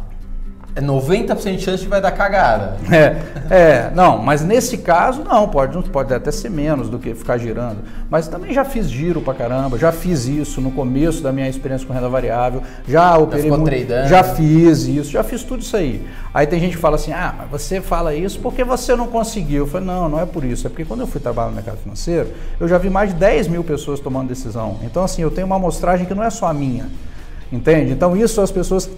É 0.79 0.81
90% 0.81 1.57
de 1.57 1.61
chance 1.61 1.83
de 1.83 1.89
vai 1.89 2.01
dar 2.01 2.13
cagada. 2.13 2.77
É, 2.89 3.17
é, 3.51 3.91
não, 3.95 4.19
mas 4.19 4.45
nesse 4.45 4.79
caso 4.79 5.25
não, 5.25 5.49
pode, 5.49 5.77
pode 5.91 6.15
até 6.15 6.31
ser 6.31 6.51
menos 6.51 6.89
do 6.89 7.01
que 7.01 7.15
ficar 7.15 7.37
girando. 7.37 7.79
Mas 8.09 8.29
também 8.29 8.55
já 8.55 8.65
fiz 8.65 8.89
giro 8.89 9.21
pra 9.21 9.35
caramba, 9.35 9.77
já 9.77 9.91
fiz 9.91 10.27
isso 10.27 10.61
no 10.61 10.71
começo 10.71 11.21
da 11.21 11.33
minha 11.33 11.49
experiência 11.49 11.87
com 11.87 11.93
renda 11.93 12.09
variável, 12.09 12.63
já 12.87 13.19
operei 13.19 13.45
ficou 13.45 13.59
muito, 13.59 13.87
tradando? 13.87 14.09
já 14.09 14.23
fiz 14.23 14.85
isso, 14.85 15.11
já 15.11 15.25
fiz 15.25 15.43
tudo 15.43 15.63
isso 15.63 15.77
aí. 15.77 16.07
Aí 16.33 16.47
tem 16.47 16.61
gente 16.61 16.77
que 16.77 16.81
fala 16.81 16.95
assim, 16.95 17.13
ah, 17.13 17.35
mas 17.39 17.51
você 17.51 17.81
fala 17.81 18.15
isso 18.15 18.39
porque 18.39 18.63
você 18.63 18.95
não 18.95 19.09
conseguiu. 19.09 19.65
Eu 19.65 19.67
falei, 19.67 19.87
não, 19.89 20.09
não 20.09 20.21
é 20.21 20.27
por 20.27 20.45
isso, 20.45 20.67
é 20.69 20.71
porque 20.71 20.85
quando 20.85 21.01
eu 21.01 21.09
fui 21.09 21.21
trabalhar 21.21 21.49
no 21.49 21.57
mercado 21.57 21.79
financeiro, 21.79 22.29
eu 22.61 22.69
já 22.69 22.79
vi 22.79 22.89
mais 22.89 23.11
de 23.11 23.17
10 23.17 23.49
mil 23.49 23.65
pessoas 23.65 23.99
tomando 23.99 24.29
decisão. 24.29 24.79
Então 24.85 25.03
assim, 25.03 25.23
eu 25.23 25.31
tenho 25.31 25.47
uma 25.49 25.57
amostragem 25.57 26.07
que 26.07 26.15
não 26.15 26.23
é 26.23 26.31
só 26.31 26.47
a 26.47 26.55
minha, 26.55 26.87
entende? 27.53 27.91
Então 27.91 28.17
isso 28.17 28.41
as 28.41 28.53
pessoas 28.53 28.89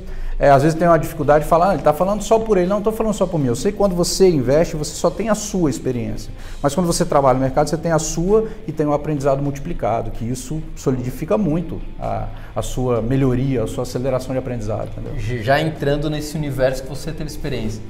é, 0.41 0.49
às 0.49 0.63
vezes 0.63 0.79
tem 0.79 0.89
uma 0.89 0.99
dificuldade 0.99 1.45
de 1.45 1.51
falar, 1.51 1.69
ah, 1.69 1.73
ele 1.73 1.83
está 1.83 1.93
falando 1.93 2.23
só 2.23 2.39
por 2.39 2.57
ele, 2.57 2.67
não 2.67 2.79
estou 2.79 2.95
falando 2.95 3.13
só 3.13 3.27
por 3.27 3.39
mim. 3.39 3.49
Eu 3.49 3.55
sei 3.55 3.73
que 3.73 3.77
quando 3.77 3.95
você 3.95 4.27
investe, 4.27 4.75
você 4.75 4.95
só 4.95 5.11
tem 5.11 5.29
a 5.29 5.35
sua 5.35 5.69
experiência. 5.69 6.33
Mas 6.63 6.75
quando 6.75 6.87
você 6.87 7.05
trabalha 7.05 7.35
no 7.35 7.41
mercado, 7.41 7.69
você 7.69 7.77
tem 7.77 7.93
a 7.93 7.99
sua 7.99 8.49
e 8.67 8.73
tem 8.73 8.87
um 8.87 8.95
aprendizado 8.95 9.43
multiplicado, 9.43 10.11
que 10.11 10.25
isso 10.25 10.63
solidifica 10.75 11.37
muito 11.37 11.79
a, 12.01 12.27
a 12.57 12.63
sua 12.63 13.03
melhoria, 13.03 13.63
a 13.63 13.67
sua 13.67 13.83
aceleração 13.83 14.33
de 14.33 14.39
aprendizado. 14.39 14.89
Entendeu? 14.89 15.43
Já 15.43 15.61
entrando 15.61 16.09
nesse 16.09 16.39
universo 16.39 16.85
que 16.85 16.89
você 16.89 17.13
teve 17.13 17.29
experiência, 17.29 17.83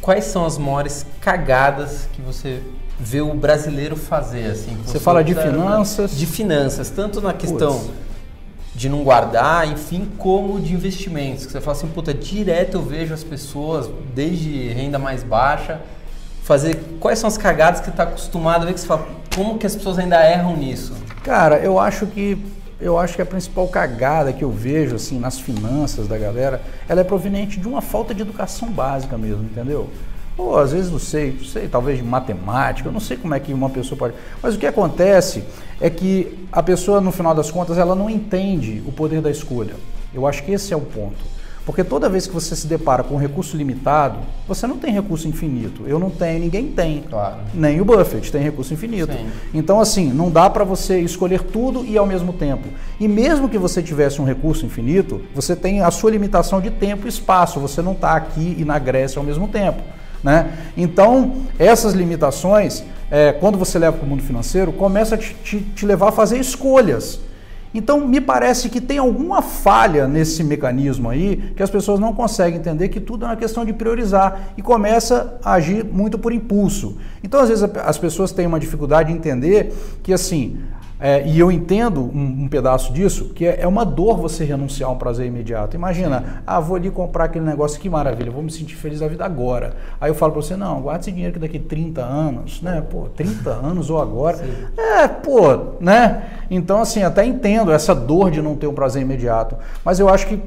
quais 0.00 0.26
são 0.26 0.46
as 0.46 0.56
maiores 0.56 1.04
cagadas 1.20 2.08
que 2.12 2.22
você 2.22 2.62
vê 2.96 3.22
o 3.22 3.34
brasileiro 3.34 3.96
fazer 3.96 4.52
assim? 4.52 4.76
Você 4.86 5.00
fala 5.00 5.24
de 5.24 5.34
finanças? 5.34 6.16
De 6.16 6.26
finanças, 6.26 6.90
tanto 6.90 7.20
na 7.20 7.32
questão 7.32 7.76
Puts. 7.76 8.09
De 8.80 8.88
não 8.88 9.04
guardar, 9.04 9.70
enfim, 9.70 10.10
como 10.16 10.58
de 10.58 10.72
investimentos. 10.72 11.44
Que 11.44 11.52
você 11.52 11.60
fala 11.60 11.76
assim, 11.76 11.86
puta, 11.88 12.14
direto 12.14 12.78
eu 12.78 12.82
vejo 12.82 13.12
as 13.12 13.22
pessoas, 13.22 13.90
desde 14.14 14.68
renda 14.68 14.98
mais 14.98 15.22
baixa, 15.22 15.82
fazer 16.42 16.80
quais 16.98 17.18
são 17.18 17.28
as 17.28 17.36
cagadas 17.36 17.82
que 17.82 17.90
está 17.90 18.04
acostumado 18.04 18.62
a 18.62 18.64
ver 18.64 18.72
que 18.72 18.80
você 18.80 18.86
fala, 18.86 19.06
como 19.34 19.58
que 19.58 19.66
as 19.66 19.76
pessoas 19.76 19.98
ainda 19.98 20.16
erram 20.24 20.56
nisso? 20.56 20.94
Cara, 21.22 21.58
eu 21.58 21.78
acho 21.78 22.06
que 22.06 22.42
eu 22.80 22.98
acho 22.98 23.16
que 23.16 23.20
a 23.20 23.26
principal 23.26 23.68
cagada 23.68 24.32
que 24.32 24.42
eu 24.42 24.50
vejo 24.50 24.96
assim 24.96 25.18
nas 25.18 25.38
finanças 25.38 26.08
da 26.08 26.16
galera, 26.16 26.62
ela 26.88 27.02
é 27.02 27.04
proveniente 27.04 27.60
de 27.60 27.68
uma 27.68 27.82
falta 27.82 28.14
de 28.14 28.22
educação 28.22 28.70
básica 28.70 29.18
mesmo, 29.18 29.44
entendeu? 29.44 29.90
Ou 30.40 30.58
às 30.58 30.72
vezes 30.72 30.90
não 30.90 30.98
sei, 30.98 31.36
não 31.38 31.44
sei, 31.44 31.68
talvez 31.68 31.98
de 31.98 32.04
matemática, 32.04 32.88
eu 32.88 32.92
não 32.92 32.98
sei 32.98 33.16
como 33.18 33.34
é 33.34 33.40
que 33.40 33.52
uma 33.52 33.68
pessoa 33.68 33.98
pode. 33.98 34.14
Mas 34.42 34.54
o 34.54 34.58
que 34.58 34.66
acontece 34.66 35.44
é 35.78 35.90
que 35.90 36.46
a 36.50 36.62
pessoa, 36.62 36.98
no 36.98 37.12
final 37.12 37.34
das 37.34 37.50
contas, 37.50 37.76
ela 37.76 37.94
não 37.94 38.08
entende 38.08 38.82
o 38.86 38.90
poder 38.90 39.20
da 39.20 39.30
escolha. 39.30 39.74
Eu 40.14 40.26
acho 40.26 40.42
que 40.42 40.52
esse 40.52 40.72
é 40.72 40.76
o 40.76 40.80
ponto. 40.80 41.40
Porque 41.66 41.84
toda 41.84 42.08
vez 42.08 42.26
que 42.26 42.32
você 42.32 42.56
se 42.56 42.66
depara 42.66 43.04
com 43.04 43.14
um 43.16 43.18
recurso 43.18 43.54
limitado, 43.54 44.18
você 44.48 44.66
não 44.66 44.78
tem 44.78 44.92
recurso 44.92 45.28
infinito. 45.28 45.82
Eu 45.86 45.98
não 45.98 46.08
tenho, 46.08 46.40
ninguém 46.40 46.68
tem. 46.68 47.02
Claro. 47.02 47.36
Nem 47.52 47.82
o 47.82 47.84
Buffett 47.84 48.32
tem 48.32 48.42
recurso 48.42 48.72
infinito. 48.72 49.12
Sim. 49.12 49.28
Então, 49.52 49.78
assim, 49.78 50.10
não 50.10 50.30
dá 50.30 50.48
para 50.48 50.64
você 50.64 51.00
escolher 51.00 51.42
tudo 51.42 51.84
e 51.84 51.98
ao 51.98 52.06
mesmo 52.06 52.32
tempo. 52.32 52.66
E 52.98 53.06
mesmo 53.06 53.46
que 53.46 53.58
você 53.58 53.82
tivesse 53.82 54.22
um 54.22 54.24
recurso 54.24 54.64
infinito, 54.64 55.20
você 55.34 55.54
tem 55.54 55.82
a 55.82 55.90
sua 55.90 56.10
limitação 56.10 56.62
de 56.62 56.70
tempo 56.70 57.06
e 57.06 57.10
espaço. 57.10 57.60
Você 57.60 57.82
não 57.82 57.92
está 57.92 58.14
aqui 58.14 58.56
e 58.58 58.64
na 58.64 58.78
Grécia 58.78 59.20
ao 59.20 59.24
mesmo 59.24 59.46
tempo. 59.46 59.82
Né? 60.22 60.52
Então, 60.76 61.36
essas 61.58 61.94
limitações, 61.94 62.84
é, 63.10 63.32
quando 63.32 63.58
você 63.58 63.78
leva 63.78 63.96
para 63.96 64.06
o 64.06 64.08
mundo 64.08 64.22
financeiro, 64.22 64.72
começa 64.72 65.14
a 65.14 65.18
te, 65.18 65.34
te, 65.42 65.60
te 65.60 65.86
levar 65.86 66.08
a 66.08 66.12
fazer 66.12 66.38
escolhas. 66.38 67.20
Então, 67.72 68.06
me 68.06 68.20
parece 68.20 68.68
que 68.68 68.80
tem 68.80 68.98
alguma 68.98 69.40
falha 69.40 70.08
nesse 70.08 70.42
mecanismo 70.42 71.08
aí, 71.08 71.52
que 71.54 71.62
as 71.62 71.70
pessoas 71.70 72.00
não 72.00 72.12
conseguem 72.12 72.58
entender 72.58 72.88
que 72.88 72.98
tudo 72.98 73.24
é 73.24 73.28
uma 73.28 73.36
questão 73.36 73.64
de 73.64 73.72
priorizar 73.72 74.52
e 74.56 74.62
começa 74.62 75.38
a 75.44 75.52
agir 75.52 75.84
muito 75.84 76.18
por 76.18 76.32
impulso. 76.32 76.98
Então, 77.22 77.38
às 77.38 77.48
vezes, 77.48 77.62
as 77.84 77.96
pessoas 77.96 78.32
têm 78.32 78.46
uma 78.46 78.58
dificuldade 78.58 79.12
de 79.12 79.16
entender 79.16 79.72
que, 80.02 80.12
assim, 80.12 80.58
é, 81.00 81.26
e 81.26 81.38
eu 81.38 81.50
entendo 81.50 82.02
um, 82.02 82.44
um 82.44 82.48
pedaço 82.48 82.92
disso, 82.92 83.30
que 83.34 83.46
é, 83.46 83.62
é, 83.62 83.66
uma 83.66 83.84
dor 83.84 84.18
você 84.18 84.44
renunciar 84.44 84.90
a 84.90 84.92
um 84.92 84.98
prazer 84.98 85.26
imediato. 85.26 85.74
Imagina, 85.74 86.42
ah, 86.46 86.60
vou 86.60 86.76
ali 86.76 86.90
comprar 86.90 87.24
aquele 87.24 87.44
negócio, 87.44 87.80
que 87.80 87.88
maravilha, 87.88 88.30
vou 88.30 88.42
me 88.42 88.50
sentir 88.50 88.74
feliz 88.74 89.00
da 89.00 89.08
vida 89.08 89.24
agora. 89.24 89.74
Aí 89.98 90.10
eu 90.10 90.14
falo 90.14 90.32
para 90.32 90.42
você, 90.42 90.56
não, 90.56 90.82
guarda 90.82 91.00
esse 91.00 91.10
dinheiro 91.10 91.32
que 91.32 91.38
daqui 91.38 91.58
30 91.58 92.02
anos, 92.02 92.60
né? 92.60 92.84
Pô, 92.88 93.06
30 93.16 93.48
anos 93.50 93.88
ou 93.88 94.00
agora. 94.00 94.36
Sim. 94.36 94.52
É, 94.76 95.08
pô, 95.08 95.76
né? 95.80 96.24
Então, 96.50 96.82
assim, 96.82 97.02
até 97.02 97.24
entendo 97.24 97.72
essa 97.72 97.94
dor 97.94 98.30
de 98.30 98.42
não 98.42 98.54
ter 98.54 98.66
um 98.66 98.74
prazer 98.74 99.00
imediato. 99.00 99.56
Mas 99.84 100.00
eu 100.00 100.08
acho 100.08 100.26
que 100.26 100.40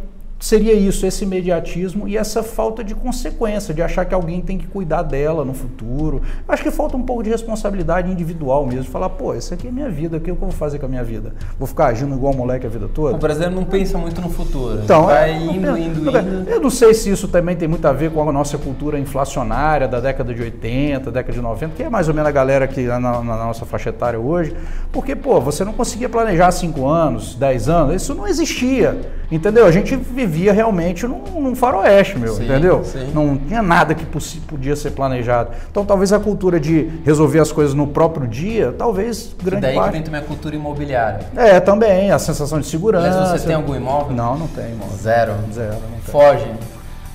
seria 0.43 0.73
isso, 0.73 1.05
esse 1.05 1.23
imediatismo 1.23 2.05
e 2.05 2.17
essa 2.17 2.43
falta 2.43 2.83
de 2.83 2.93
consequência, 2.93 3.73
de 3.73 3.81
achar 3.81 4.03
que 4.03 4.13
alguém 4.13 4.41
tem 4.41 4.57
que 4.57 4.67
cuidar 4.67 5.01
dela 5.01 5.45
no 5.45 5.53
futuro. 5.53 6.21
Acho 6.45 6.61
que 6.61 6.69
falta 6.69 6.97
um 6.97 7.01
pouco 7.01 7.23
de 7.23 7.29
responsabilidade 7.29 8.11
individual 8.11 8.67
mesmo, 8.67 8.91
falar, 8.91 9.09
pô, 9.11 9.33
essa 9.33 9.53
aqui 9.53 9.69
é 9.69 9.71
minha 9.71 9.89
vida, 9.89 10.17
o 10.17 10.19
que 10.19 10.29
eu 10.29 10.35
vou 10.35 10.51
fazer 10.51 10.79
com 10.79 10.85
a 10.85 10.89
minha 10.89 11.03
vida? 11.03 11.33
Vou 11.57 11.65
ficar 11.65 11.85
agindo 11.85 12.13
igual 12.13 12.33
moleque 12.33 12.65
a 12.65 12.69
vida 12.69 12.89
toda? 12.93 13.15
O 13.15 13.17
brasileiro 13.17 13.55
não 13.55 13.63
pensa 13.63 13.97
muito 13.97 14.19
no 14.19 14.29
futuro. 14.29 14.81
Então, 14.83 15.05
vai 15.05 15.31
é, 15.31 15.37
indo, 15.37 15.61
não, 15.61 15.77
indo, 15.77 16.11
não, 16.11 16.19
indo. 16.19 16.49
Eu 16.49 16.59
não 16.59 16.69
sei 16.69 16.93
se 16.93 17.09
isso 17.09 17.29
também 17.29 17.55
tem 17.55 17.69
muito 17.69 17.87
a 17.87 17.93
ver 17.93 18.11
com 18.11 18.27
a 18.27 18.33
nossa 18.33 18.57
cultura 18.57 18.99
inflacionária 18.99 19.87
da 19.87 20.01
década 20.01 20.33
de 20.33 20.41
80, 20.41 21.09
década 21.09 21.31
de 21.31 21.41
90, 21.41 21.73
que 21.73 21.83
é 21.83 21.89
mais 21.89 22.09
ou 22.09 22.13
menos 22.13 22.27
a 22.27 22.33
galera 22.33 22.67
que 22.67 22.85
na, 22.85 22.99
na 22.99 23.21
nossa 23.21 23.65
faixa 23.65 23.91
etária 23.91 24.19
hoje, 24.19 24.53
porque, 24.91 25.15
pô, 25.15 25.39
você 25.39 25.63
não 25.63 25.71
conseguia 25.71 26.09
planejar 26.09 26.51
5 26.51 26.85
anos, 26.85 27.33
10 27.35 27.69
anos, 27.69 27.95
isso 27.95 28.13
não 28.13 28.27
existia, 28.27 28.99
entendeu? 29.31 29.65
A 29.65 29.71
gente 29.71 29.95
vivia 29.95 30.32
vivia 30.33 30.51
realmente 30.51 31.05
num, 31.05 31.21
num 31.39 31.55
faroeste, 31.55 32.17
meu, 32.17 32.33
sim, 32.33 32.45
entendeu? 32.45 32.83
Sim. 32.83 33.11
Não 33.13 33.37
tinha 33.37 33.61
nada 33.61 33.93
que 33.93 34.05
podia 34.05 34.75
ser 34.75 34.91
planejado. 34.91 35.51
Então, 35.69 35.85
talvez 35.85 36.11
a 36.11 36.19
cultura 36.19 36.59
de 36.59 36.89
resolver 37.05 37.39
as 37.39 37.51
coisas 37.51 37.75
no 37.75 37.87
próprio 37.87 38.27
dia, 38.27 38.73
talvez 38.75 39.35
grande 39.41 39.61
daí 39.61 39.75
parte... 39.75 39.87
que 39.87 39.93
vem 39.93 40.03
também 40.03 40.21
a 40.21 40.23
cultura 40.23 40.55
imobiliária. 40.55 41.19
É, 41.35 41.59
também, 41.59 42.11
a 42.11 42.17
sensação 42.17 42.59
de 42.59 42.65
segurança. 42.65 43.19
Mas 43.19 43.41
você 43.41 43.47
tem 43.47 43.55
algum 43.55 43.75
imóvel? 43.75 44.15
Não, 44.15 44.37
não 44.37 44.47
tem 44.47 44.71
imóvel. 44.71 44.97
Zero? 44.97 45.33
Zero, 45.53 45.77
Foge? 46.03 46.51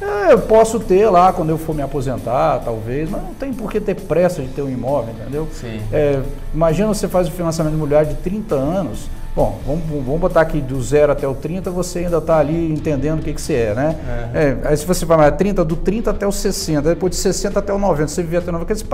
É, 0.01 0.33
eu 0.33 0.39
posso 0.39 0.79
ter 0.79 1.09
lá 1.11 1.33
quando 1.33 1.51
eu 1.51 1.59
for 1.59 1.75
me 1.75 1.83
aposentar, 1.83 2.61
talvez, 2.65 3.11
mas 3.11 3.21
não 3.21 3.35
tem 3.35 3.53
por 3.53 3.69
que 3.69 3.81
ter 3.81 3.97
pressa 3.97 4.41
de 4.41 4.49
ter 4.49 4.63
um 4.63 4.71
imóvel, 4.71 5.13
entendeu? 5.13 5.49
Sim. 5.53 5.81
É, 5.93 6.23
imagina 6.55 6.87
você 6.87 7.09
faz 7.09 7.27
o 7.27 7.33
financiamento 7.33 7.75
imobiliário 7.75 8.11
de 8.11 8.15
30 8.17 8.55
anos, 8.55 9.11
Bom, 9.37 9.61
vamos, 9.65 9.83
vamos 10.05 10.21
botar 10.21 10.41
aqui 10.41 10.61
do 10.61 10.83
0 10.83 11.13
até 11.13 11.29
o 11.29 11.35
30, 11.35 11.71
você 11.71 12.01
ainda 12.01 12.19
está 12.19 12.39
ali 12.39 12.73
entendendo 12.73 13.21
o 13.21 13.23
que, 13.23 13.33
que 13.33 13.41
você 13.41 13.55
é, 13.55 13.75
né? 13.75 13.97
É. 14.35 14.43
É, 14.43 14.59
aí 14.65 14.77
se 14.77 14.85
você 14.85 15.07
vai 15.07 15.17
mais 15.17 15.37
30, 15.37 15.65
do 15.65 15.77
30 15.77 16.11
até 16.11 16.27
o 16.27 16.33
60, 16.33 16.83
depois 16.83 17.11
de 17.11 17.17
60 17.19 17.59
até 17.59 17.73
o 17.73 17.79
90, 17.79 18.09
você 18.09 18.23
viver 18.23 18.39
até 18.39 18.51
o 18.51 18.53
90, 18.53 18.85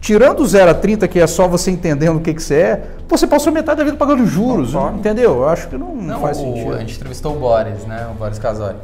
tirando 0.00 0.40
o 0.40 0.46
0 0.46 0.70
a 0.70 0.74
30, 0.74 1.08
que 1.08 1.18
é 1.18 1.26
só 1.26 1.48
você 1.48 1.70
entendendo 1.70 2.18
o 2.18 2.20
que, 2.20 2.32
que 2.32 2.42
você 2.42 2.54
é, 2.54 2.82
você 3.08 3.26
passou 3.26 3.52
metade 3.52 3.78
da 3.78 3.84
vida 3.84 3.96
pagando 3.96 4.24
juros, 4.26 4.74
não, 4.74 4.96
entendeu? 4.96 5.38
Eu 5.38 5.48
acho 5.48 5.68
que 5.68 5.76
não, 5.76 5.96
não, 5.96 6.02
não 6.02 6.20
faz 6.20 6.38
o, 6.38 6.42
sentido. 6.42 6.74
A 6.74 6.78
gente 6.78 6.94
entrevistou 6.94 7.34
o 7.34 7.40
Boris, 7.40 7.84
né? 7.84 8.08
O 8.12 8.14
Boris 8.14 8.38
Casori. 8.38 8.76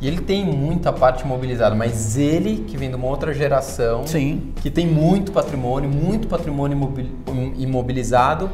E 0.00 0.08
ele 0.08 0.20
tem 0.20 0.46
muita 0.46 0.92
parte 0.92 1.24
imobilizada, 1.24 1.74
mas 1.74 2.16
ele, 2.16 2.64
que 2.66 2.76
vem 2.76 2.88
de 2.88 2.96
uma 2.96 3.06
outra 3.06 3.34
geração, 3.34 4.06
Sim. 4.06 4.52
que 4.56 4.70
tem 4.70 4.86
muito 4.86 5.30
patrimônio, 5.30 5.90
muito 5.90 6.26
patrimônio 6.26 6.90
imobilizado, 7.58 8.50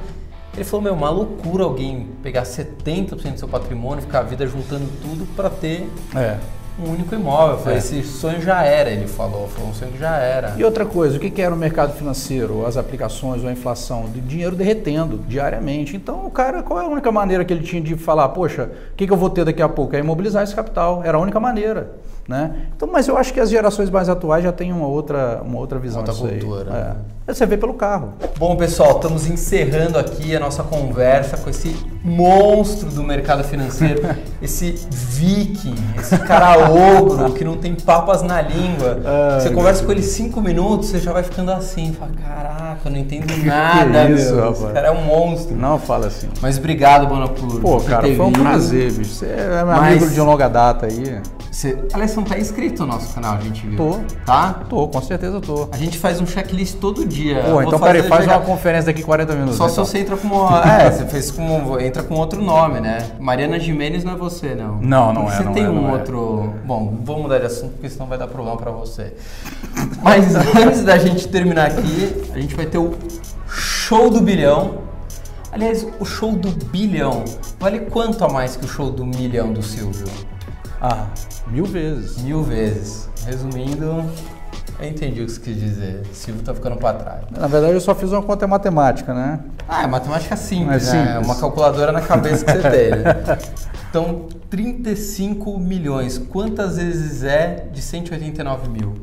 ele 0.57 0.65
falou, 0.65 0.83
meu, 0.83 0.95
uma 0.95 1.11
loucura 1.11 1.65
alguém 1.65 2.09
pegar 2.23 2.45
70% 2.45 3.33
do 3.33 3.39
seu 3.39 3.49
patrimônio, 3.49 4.03
ficar 4.03 4.21
a 4.21 4.23
vida 4.23 4.47
juntando 4.47 4.87
tudo 5.03 5.27
para 5.37 5.51
ter 5.51 5.87
é. 6.15 6.39
um 6.79 6.93
único 6.93 7.15
imóvel. 7.15 7.59
Foi, 7.59 7.75
é. 7.75 7.77
Esse 7.77 8.03
sonho 8.03 8.41
já 8.41 8.63
era, 8.63 8.91
ele 8.91 9.07
falou, 9.07 9.47
foi 9.49 9.67
um 9.67 9.75
sonho 9.75 9.93
que 9.93 9.99
já 9.99 10.17
era. 10.17 10.55
E 10.57 10.65
outra 10.65 10.87
coisa, 10.87 11.19
o 11.19 11.21
que 11.21 11.43
era 11.43 11.55
o 11.55 11.59
mercado 11.59 11.93
financeiro, 11.93 12.65
as 12.65 12.79
aplicações 12.79 13.43
ou 13.43 13.51
a 13.51 13.53
inflação? 13.53 14.09
De 14.09 14.19
dinheiro 14.19 14.57
derretendo 14.57 15.19
diariamente. 15.29 15.95
Então, 15.95 16.25
o 16.25 16.31
cara, 16.31 16.63
qual 16.63 16.81
é 16.81 16.85
a 16.85 16.89
única 16.89 17.13
maneira 17.13 17.45
que 17.45 17.53
ele 17.53 17.63
tinha 17.63 17.83
de 17.83 17.95
falar, 17.95 18.31
poxa, 18.31 18.71
o 18.93 18.97
que, 18.97 19.07
que 19.07 19.13
eu 19.13 19.17
vou 19.17 19.29
ter 19.29 19.45
daqui 19.45 19.61
a 19.61 19.69
pouco? 19.69 19.95
É 19.95 19.99
imobilizar 19.99 20.43
esse 20.43 20.57
capital. 20.57 21.03
Era 21.05 21.19
a 21.19 21.21
única 21.21 21.39
maneira. 21.39 21.93
Né? 22.29 22.67
Então, 22.75 22.89
mas 22.91 23.07
eu 23.07 23.17
acho 23.17 23.33
que 23.33 23.39
as 23.39 23.49
gerações 23.49 23.89
mais 23.89 24.09
atuais 24.09 24.43
já 24.43 24.51
têm 24.51 24.73
uma 24.73 24.89
outra, 24.89 25.41
uma 25.45 25.59
outra 25.59 25.79
visão 25.79 26.01
outra 26.01 26.15
cultura. 26.15 26.73
Aí. 26.73 27.33
É. 27.33 27.35
Você 27.35 27.45
vê 27.45 27.57
pelo 27.57 27.75
carro. 27.75 28.15
Bom, 28.39 28.57
pessoal, 28.57 28.93
estamos 28.97 29.29
encerrando 29.29 29.99
aqui 29.99 30.35
a 30.35 30.39
nossa 30.39 30.63
conversa 30.63 31.37
com 31.37 31.51
esse 31.51 31.77
monstro 32.05 32.89
do 32.89 33.03
mercado 33.03 33.43
financeiro, 33.43 34.01
esse 34.41 34.77
viking, 34.91 35.75
esse 35.99 36.17
cara 36.19 36.71
ogro 36.71 37.33
que 37.33 37.43
não 37.45 37.57
tem 37.57 37.75
papas 37.75 38.23
na 38.23 38.41
língua. 38.41 39.01
Você 39.41 39.51
conversa 39.51 39.85
com 39.85 39.91
ele 39.91 40.03
cinco 40.03 40.41
minutos, 40.41 40.89
você 40.89 41.01
já 41.01 41.13
vai 41.13 41.25
ficando 41.25 41.51
assim, 41.51 41.93
fala, 41.93 42.13
caraca, 42.13 42.81
eu 42.85 42.91
não 42.93 42.99
entendo 42.99 43.27
nada, 43.45 44.07
que 44.07 44.13
isso, 44.13 44.33
meu. 44.33 44.45
Rapaz. 44.45 44.63
Esse 44.63 44.73
cara 44.73 44.87
é 44.87 44.93
um 44.93 45.05
monstro. 45.05 45.57
Não 45.57 45.79
fala 45.81 46.07
assim. 46.07 46.29
Mas 46.41 46.59
obrigado, 46.59 47.09
Bonapur. 47.09 47.61
Pô, 47.61 47.81
cara, 47.81 48.03
foi 48.03 48.27
um 48.27 48.33
prazer, 48.33 48.93
bicho. 48.93 49.15
Você 49.15 49.27
é 49.27 49.65
meu 49.65 49.75
amigo 49.75 50.09
de 50.09 50.21
longa 50.21 50.49
data 50.49 50.87
aí. 50.87 51.21
Você, 51.51 51.79
aliás, 51.93 52.11
não 52.17 52.25
tá 52.25 52.39
inscrito 52.39 52.85
no 52.85 52.93
nosso 52.93 53.15
canal, 53.15 53.35
a 53.37 53.41
gente 53.41 53.67
viu. 53.67 53.77
Tô. 53.77 54.01
Tá? 54.25 54.65
Tô, 54.69 54.89
com 54.89 55.03
certeza 55.03 55.41
tô. 55.41 55.69
A 55.71 55.77
gente 55.77 55.99
faz 55.99 56.21
um 56.21 56.27
checklist 56.27 56.77
todo 56.79 57.05
dia. 57.05 57.43
Pô, 57.43 57.63
então 57.63 57.79
peraí, 57.79 58.03
faz 58.03 58.23
chegar... 58.23 58.39
uma 58.39 58.47
conferência 58.47 58.87
daqui 58.87 59.03
40 59.03 59.35
minutos. 59.35 59.57
Só 59.57 59.69
então. 59.69 59.85
se 59.85 59.91
você 59.91 59.99
entra 59.99 60.17
com 60.17 60.29
uma. 60.29 60.63
é, 60.83 60.91
você 60.91 61.07
fez 61.07 61.31
com. 61.31 61.81
entra 61.81 62.03
com 62.03 62.15
outro 62.15 62.43
nome, 62.43 62.81
né? 62.81 62.99
Mariana 63.19 63.59
Jimenez 63.59 64.05
não 64.05 64.13
é 64.13 64.17
você, 64.17 64.55
não. 64.55 64.81
Não, 64.81 65.13
não 65.13 65.31
é. 65.31 65.37
Você 65.37 65.45
tem 65.51 65.65
é, 65.65 65.71
um 65.71 65.91
outro. 65.93 66.53
É. 66.63 66.67
Bom, 66.67 66.99
vou 67.03 67.23
mudar 67.23 67.39
de 67.39 67.47
assunto 67.47 67.73
porque 67.73 67.89
senão 67.89 68.07
vai 68.07 68.19
dar 68.19 68.27
problema 68.27 68.57
pra 68.57 68.71
você. 68.71 69.13
Mas 70.03 70.35
antes 70.35 70.83
da 70.83 70.99
gente 70.99 71.29
terminar 71.29 71.67
aqui, 71.67 72.31
a 72.35 72.41
gente 72.41 72.55
vai 72.55 72.67
ter 72.67 72.79
o 72.79 72.95
show 73.49 74.11
do 74.11 74.21
bilhão. 74.21 74.87
Aliás, 75.53 75.87
o 75.99 76.05
show 76.05 76.33
do 76.33 76.51
bilhão 76.67 77.25
vale 77.59 77.81
quanto 77.81 78.23
a 78.25 78.29
mais 78.29 78.57
que 78.57 78.65
o 78.65 78.69
show 78.69 78.91
do 78.91 79.07
milhão 79.07 79.53
do 79.53 79.63
Silvio? 79.63 80.07
Ah, 80.81 81.07
mil 81.47 81.65
vezes. 81.65 82.19
Mil 82.23 82.43
vezes. 82.43 83.09
Resumindo, 83.25 84.05
eu 84.79 84.89
entendi 84.89 85.23
o 85.23 85.27
que 85.27 85.33
você 85.33 85.41
quis 85.41 85.59
dizer. 85.59 86.03
Silvio 86.13 86.43
tá 86.43 86.55
ficando 86.55 86.77
para 86.77 86.99
trás. 86.99 87.21
Na 87.31 87.47
verdade, 87.47 87.75
eu 87.75 87.81
só 87.81 87.95
fiz 87.95 88.13
uma 88.13 88.23
conta 88.23 88.47
matemática, 88.47 89.13
né? 89.15 89.41
Ah, 89.69 89.85
é 89.85 89.87
matemática 89.87 90.37
simples, 90.37 90.89
é 90.89 90.93
né? 90.93 91.07
Simples. 91.07 91.27
Uma 91.27 91.37
calculadora 91.41 91.93
na 91.93 92.01
cabeça 92.03 92.45
que 92.45 92.53
você 92.53 92.61
tem. 92.71 92.91
Então, 93.89 94.27
35 94.51 95.59
milhões. 95.59 96.19
Quantas 96.19 96.77
vezes 96.77 97.25
é 97.25 97.67
de 97.73 97.81
189 97.81 98.69
mil? 98.69 98.95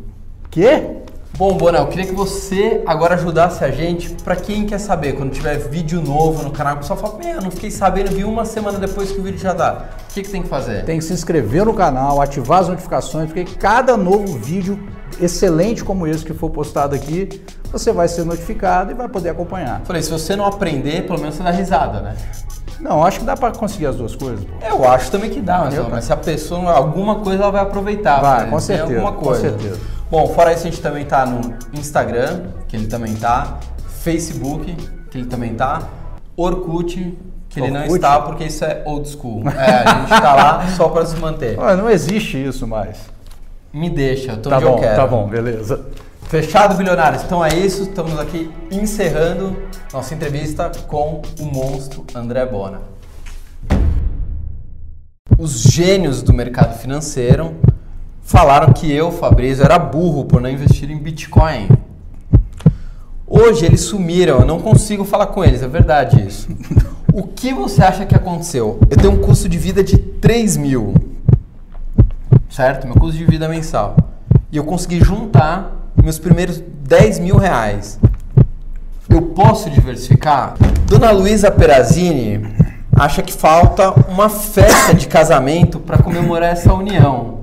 Quê? 0.49 1.02
Bom, 1.43 1.57
Bonel, 1.57 1.81
eu 1.81 1.87
queria 1.87 2.05
que 2.05 2.13
você 2.13 2.81
agora 2.85 3.15
ajudasse 3.15 3.65
a 3.65 3.69
gente 3.69 4.11
para 4.23 4.33
quem 4.33 4.65
quer 4.65 4.77
saber, 4.77 5.11
quando 5.11 5.31
tiver 5.31 5.57
vídeo 5.57 6.01
novo 6.01 6.41
no 6.41 6.51
canal, 6.51 6.75
o 6.75 6.77
pessoal 6.77 6.97
fala, 6.97 7.17
meu, 7.17 7.41
não 7.41 7.51
fiquei 7.51 7.69
sabendo, 7.69 8.15
vi 8.15 8.23
uma 8.23 8.45
semana 8.45 8.79
depois 8.79 9.11
que 9.11 9.19
o 9.19 9.23
vídeo 9.23 9.39
já 9.39 9.51
dá. 9.51 9.89
O 10.09 10.13
que, 10.13 10.23
que 10.23 10.29
tem 10.29 10.41
que 10.41 10.47
fazer? 10.47 10.85
Tem 10.85 10.99
que 10.99 11.03
se 11.03 11.11
inscrever 11.11 11.65
no 11.65 11.73
canal, 11.73 12.21
ativar 12.21 12.61
as 12.61 12.69
notificações, 12.69 13.25
porque 13.25 13.43
cada 13.57 13.97
novo 13.97 14.37
vídeo 14.37 14.87
excelente 15.19 15.83
como 15.83 16.07
esse 16.07 16.23
que 16.23 16.33
for 16.33 16.49
postado 16.49 16.95
aqui, 16.95 17.43
você 17.69 17.91
vai 17.91 18.07
ser 18.07 18.23
notificado 18.23 18.91
e 18.91 18.93
vai 18.93 19.09
poder 19.09 19.31
acompanhar. 19.31 19.81
Falei, 19.83 20.01
se 20.01 20.09
você 20.09 20.37
não 20.37 20.45
aprender, 20.45 21.05
pelo 21.05 21.19
menos 21.19 21.35
você 21.35 21.43
dá 21.43 21.51
risada, 21.51 21.99
né? 21.99 22.15
Não, 22.79 23.05
acho 23.05 23.19
que 23.19 23.25
dá 23.25 23.35
para 23.35 23.51
conseguir 23.51 23.87
as 23.87 23.97
duas 23.97 24.15
coisas. 24.15 24.45
Pô. 24.45 24.65
Eu 24.65 24.87
acho 24.87 25.11
também 25.11 25.29
que 25.29 25.41
dá, 25.41 25.59
mas, 25.59 25.89
mas 25.89 26.05
se 26.05 26.13
a 26.13 26.17
pessoa 26.17 26.71
alguma 26.71 27.15
coisa 27.15 27.43
ela 27.43 27.51
vai 27.51 27.61
aproveitar. 27.63 28.21
Vai, 28.21 28.49
com 28.49 28.59
certeza. 28.61 28.93
Alguma 28.93 29.11
coisa. 29.11 29.51
Com 29.51 29.59
certeza. 29.59 29.92
Bom, 30.13 30.27
fora 30.27 30.53
isso 30.53 30.67
a 30.67 30.69
gente 30.69 30.79
também 30.79 31.05
tá 31.05 31.25
no 31.25 31.55
Instagram, 31.73 32.41
que 32.67 32.75
ele 32.75 32.85
também 32.85 33.15
tá, 33.15 33.57
Facebook, 34.03 34.71
que 35.09 35.17
ele 35.17 35.25
também 35.25 35.55
tá, 35.55 35.89
Orkut, 36.37 37.17
que 37.49 37.59
ele 37.59 37.71
não 37.71 37.83
está 37.83 38.19
porque 38.19 38.43
isso 38.43 38.63
é 38.63 38.83
old 38.85 39.09
school. 39.09 39.41
É, 39.49 39.71
a 39.71 40.01
gente 40.01 40.09
tá 40.09 40.35
lá 40.35 40.67
só 40.77 40.87
para 40.89 41.03
se 41.07 41.15
manter. 41.15 41.57
Ué, 41.57 41.75
não 41.75 41.89
existe 41.89 42.37
isso 42.37 42.67
mais. 42.67 43.09
Me 43.73 43.89
deixa, 43.89 44.33
eu 44.33 44.37
tô 44.37 44.51
tá 44.51 44.57
onde 44.57 44.65
bom, 44.67 44.75
eu 44.75 44.79
quero. 44.81 44.95
Tá 44.95 45.07
bom, 45.07 45.27
beleza. 45.27 45.83
Fechado, 46.29 46.75
bilionários. 46.75 47.23
Então 47.23 47.43
é 47.43 47.55
isso, 47.55 47.81
estamos 47.81 48.19
aqui 48.19 48.53
encerrando 48.69 49.63
nossa 49.91 50.13
entrevista 50.13 50.71
com 50.85 51.23
o 51.39 51.45
monstro 51.45 52.05
André 52.13 52.45
Bona. 52.45 52.81
Os 55.39 55.59
gênios 55.63 56.21
do 56.21 56.31
mercado 56.31 56.77
financeiro 56.77 57.55
falaram 58.23 58.73
que 58.73 58.91
eu, 58.91 59.11
Fabrício, 59.11 59.63
era 59.63 59.77
burro 59.77 60.25
por 60.25 60.41
não 60.41 60.49
investir 60.49 60.89
em 60.89 60.97
Bitcoin. 60.97 61.69
Hoje 63.27 63.65
eles 63.65 63.81
sumiram, 63.81 64.39
eu 64.39 64.45
não 64.45 64.59
consigo 64.59 65.03
falar 65.03 65.27
com 65.27 65.43
eles, 65.43 65.61
é 65.61 65.67
verdade 65.67 66.25
isso. 66.25 66.47
O 67.13 67.23
que 67.23 67.53
você 67.53 67.83
acha 67.83 68.05
que 68.05 68.15
aconteceu? 68.15 68.79
Eu 68.89 68.97
tenho 68.97 69.13
um 69.13 69.19
custo 69.19 69.47
de 69.47 69.57
vida 69.57 69.83
de 69.83 69.97
3 69.97 70.57
mil, 70.57 70.95
certo? 72.49 72.87
Meu 72.87 72.95
custo 72.95 73.17
de 73.17 73.25
vida 73.25 73.47
mensal. 73.47 73.95
E 74.51 74.57
eu 74.57 74.63
consegui 74.63 74.99
juntar 75.03 75.91
meus 76.01 76.17
primeiros 76.17 76.61
10 76.87 77.19
mil 77.19 77.37
reais. 77.37 77.99
Eu 79.07 79.21
posso 79.21 79.69
diversificar? 79.69 80.55
Dona 80.87 81.11
Luísa 81.11 81.51
Perazini 81.51 82.41
acha 82.95 83.21
que 83.21 83.33
falta 83.33 83.91
uma 84.09 84.29
festa 84.29 84.93
de 84.93 85.07
casamento 85.07 85.79
para 85.79 85.97
comemorar 85.97 86.51
essa 86.51 86.73
união. 86.73 87.42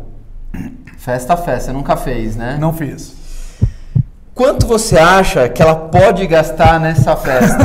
Festa, 1.00 1.34
festa, 1.34 1.72
nunca 1.72 1.96
fez, 1.96 2.36
né? 2.36 2.58
Não 2.60 2.74
fiz. 2.74 3.14
Quanto 4.34 4.66
você 4.66 4.98
acha 4.98 5.48
que 5.48 5.62
ela 5.62 5.74
pode 5.74 6.26
gastar 6.26 6.78
nessa 6.78 7.16
festa? 7.16 7.56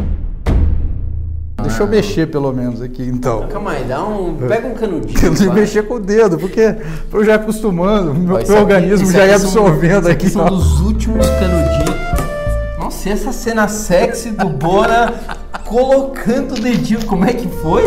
Deixa 1.60 1.82
eu 1.82 1.86
mexer 1.86 2.28
pelo 2.28 2.50
menos 2.50 2.80
aqui 2.80 3.02
então. 3.02 3.46
Calma 3.48 3.72
aí, 3.72 3.84
dá 3.84 4.02
um. 4.02 4.36
Pega 4.36 4.66
um 4.66 4.72
canudinho. 4.72 5.20
Tenho 5.20 5.34
que 5.34 5.50
mexer 5.50 5.82
com 5.86 5.96
o 5.96 6.00
dedo, 6.00 6.38
porque 6.38 6.74
eu 7.12 7.24
já 7.26 7.34
acostumando, 7.34 8.14
meu, 8.14 8.38
meu 8.38 8.56
organismo 8.56 9.12
já 9.12 9.26
ia 9.26 9.36
absorvendo 9.36 10.04
são, 10.04 10.12
aqui. 10.12 10.30
São 10.30 10.46
dos 10.46 10.80
últimos 10.80 11.28
canudinhos. 11.28 12.00
Nossa, 12.78 13.06
e 13.06 13.12
essa 13.12 13.32
cena 13.32 13.68
sexy 13.68 14.30
do 14.30 14.48
Bora 14.48 15.12
colocando 15.66 16.52
o 16.52 16.60
dedinho, 16.60 17.04
como 17.04 17.26
é 17.26 17.34
que 17.34 17.48
foi? 17.48 17.84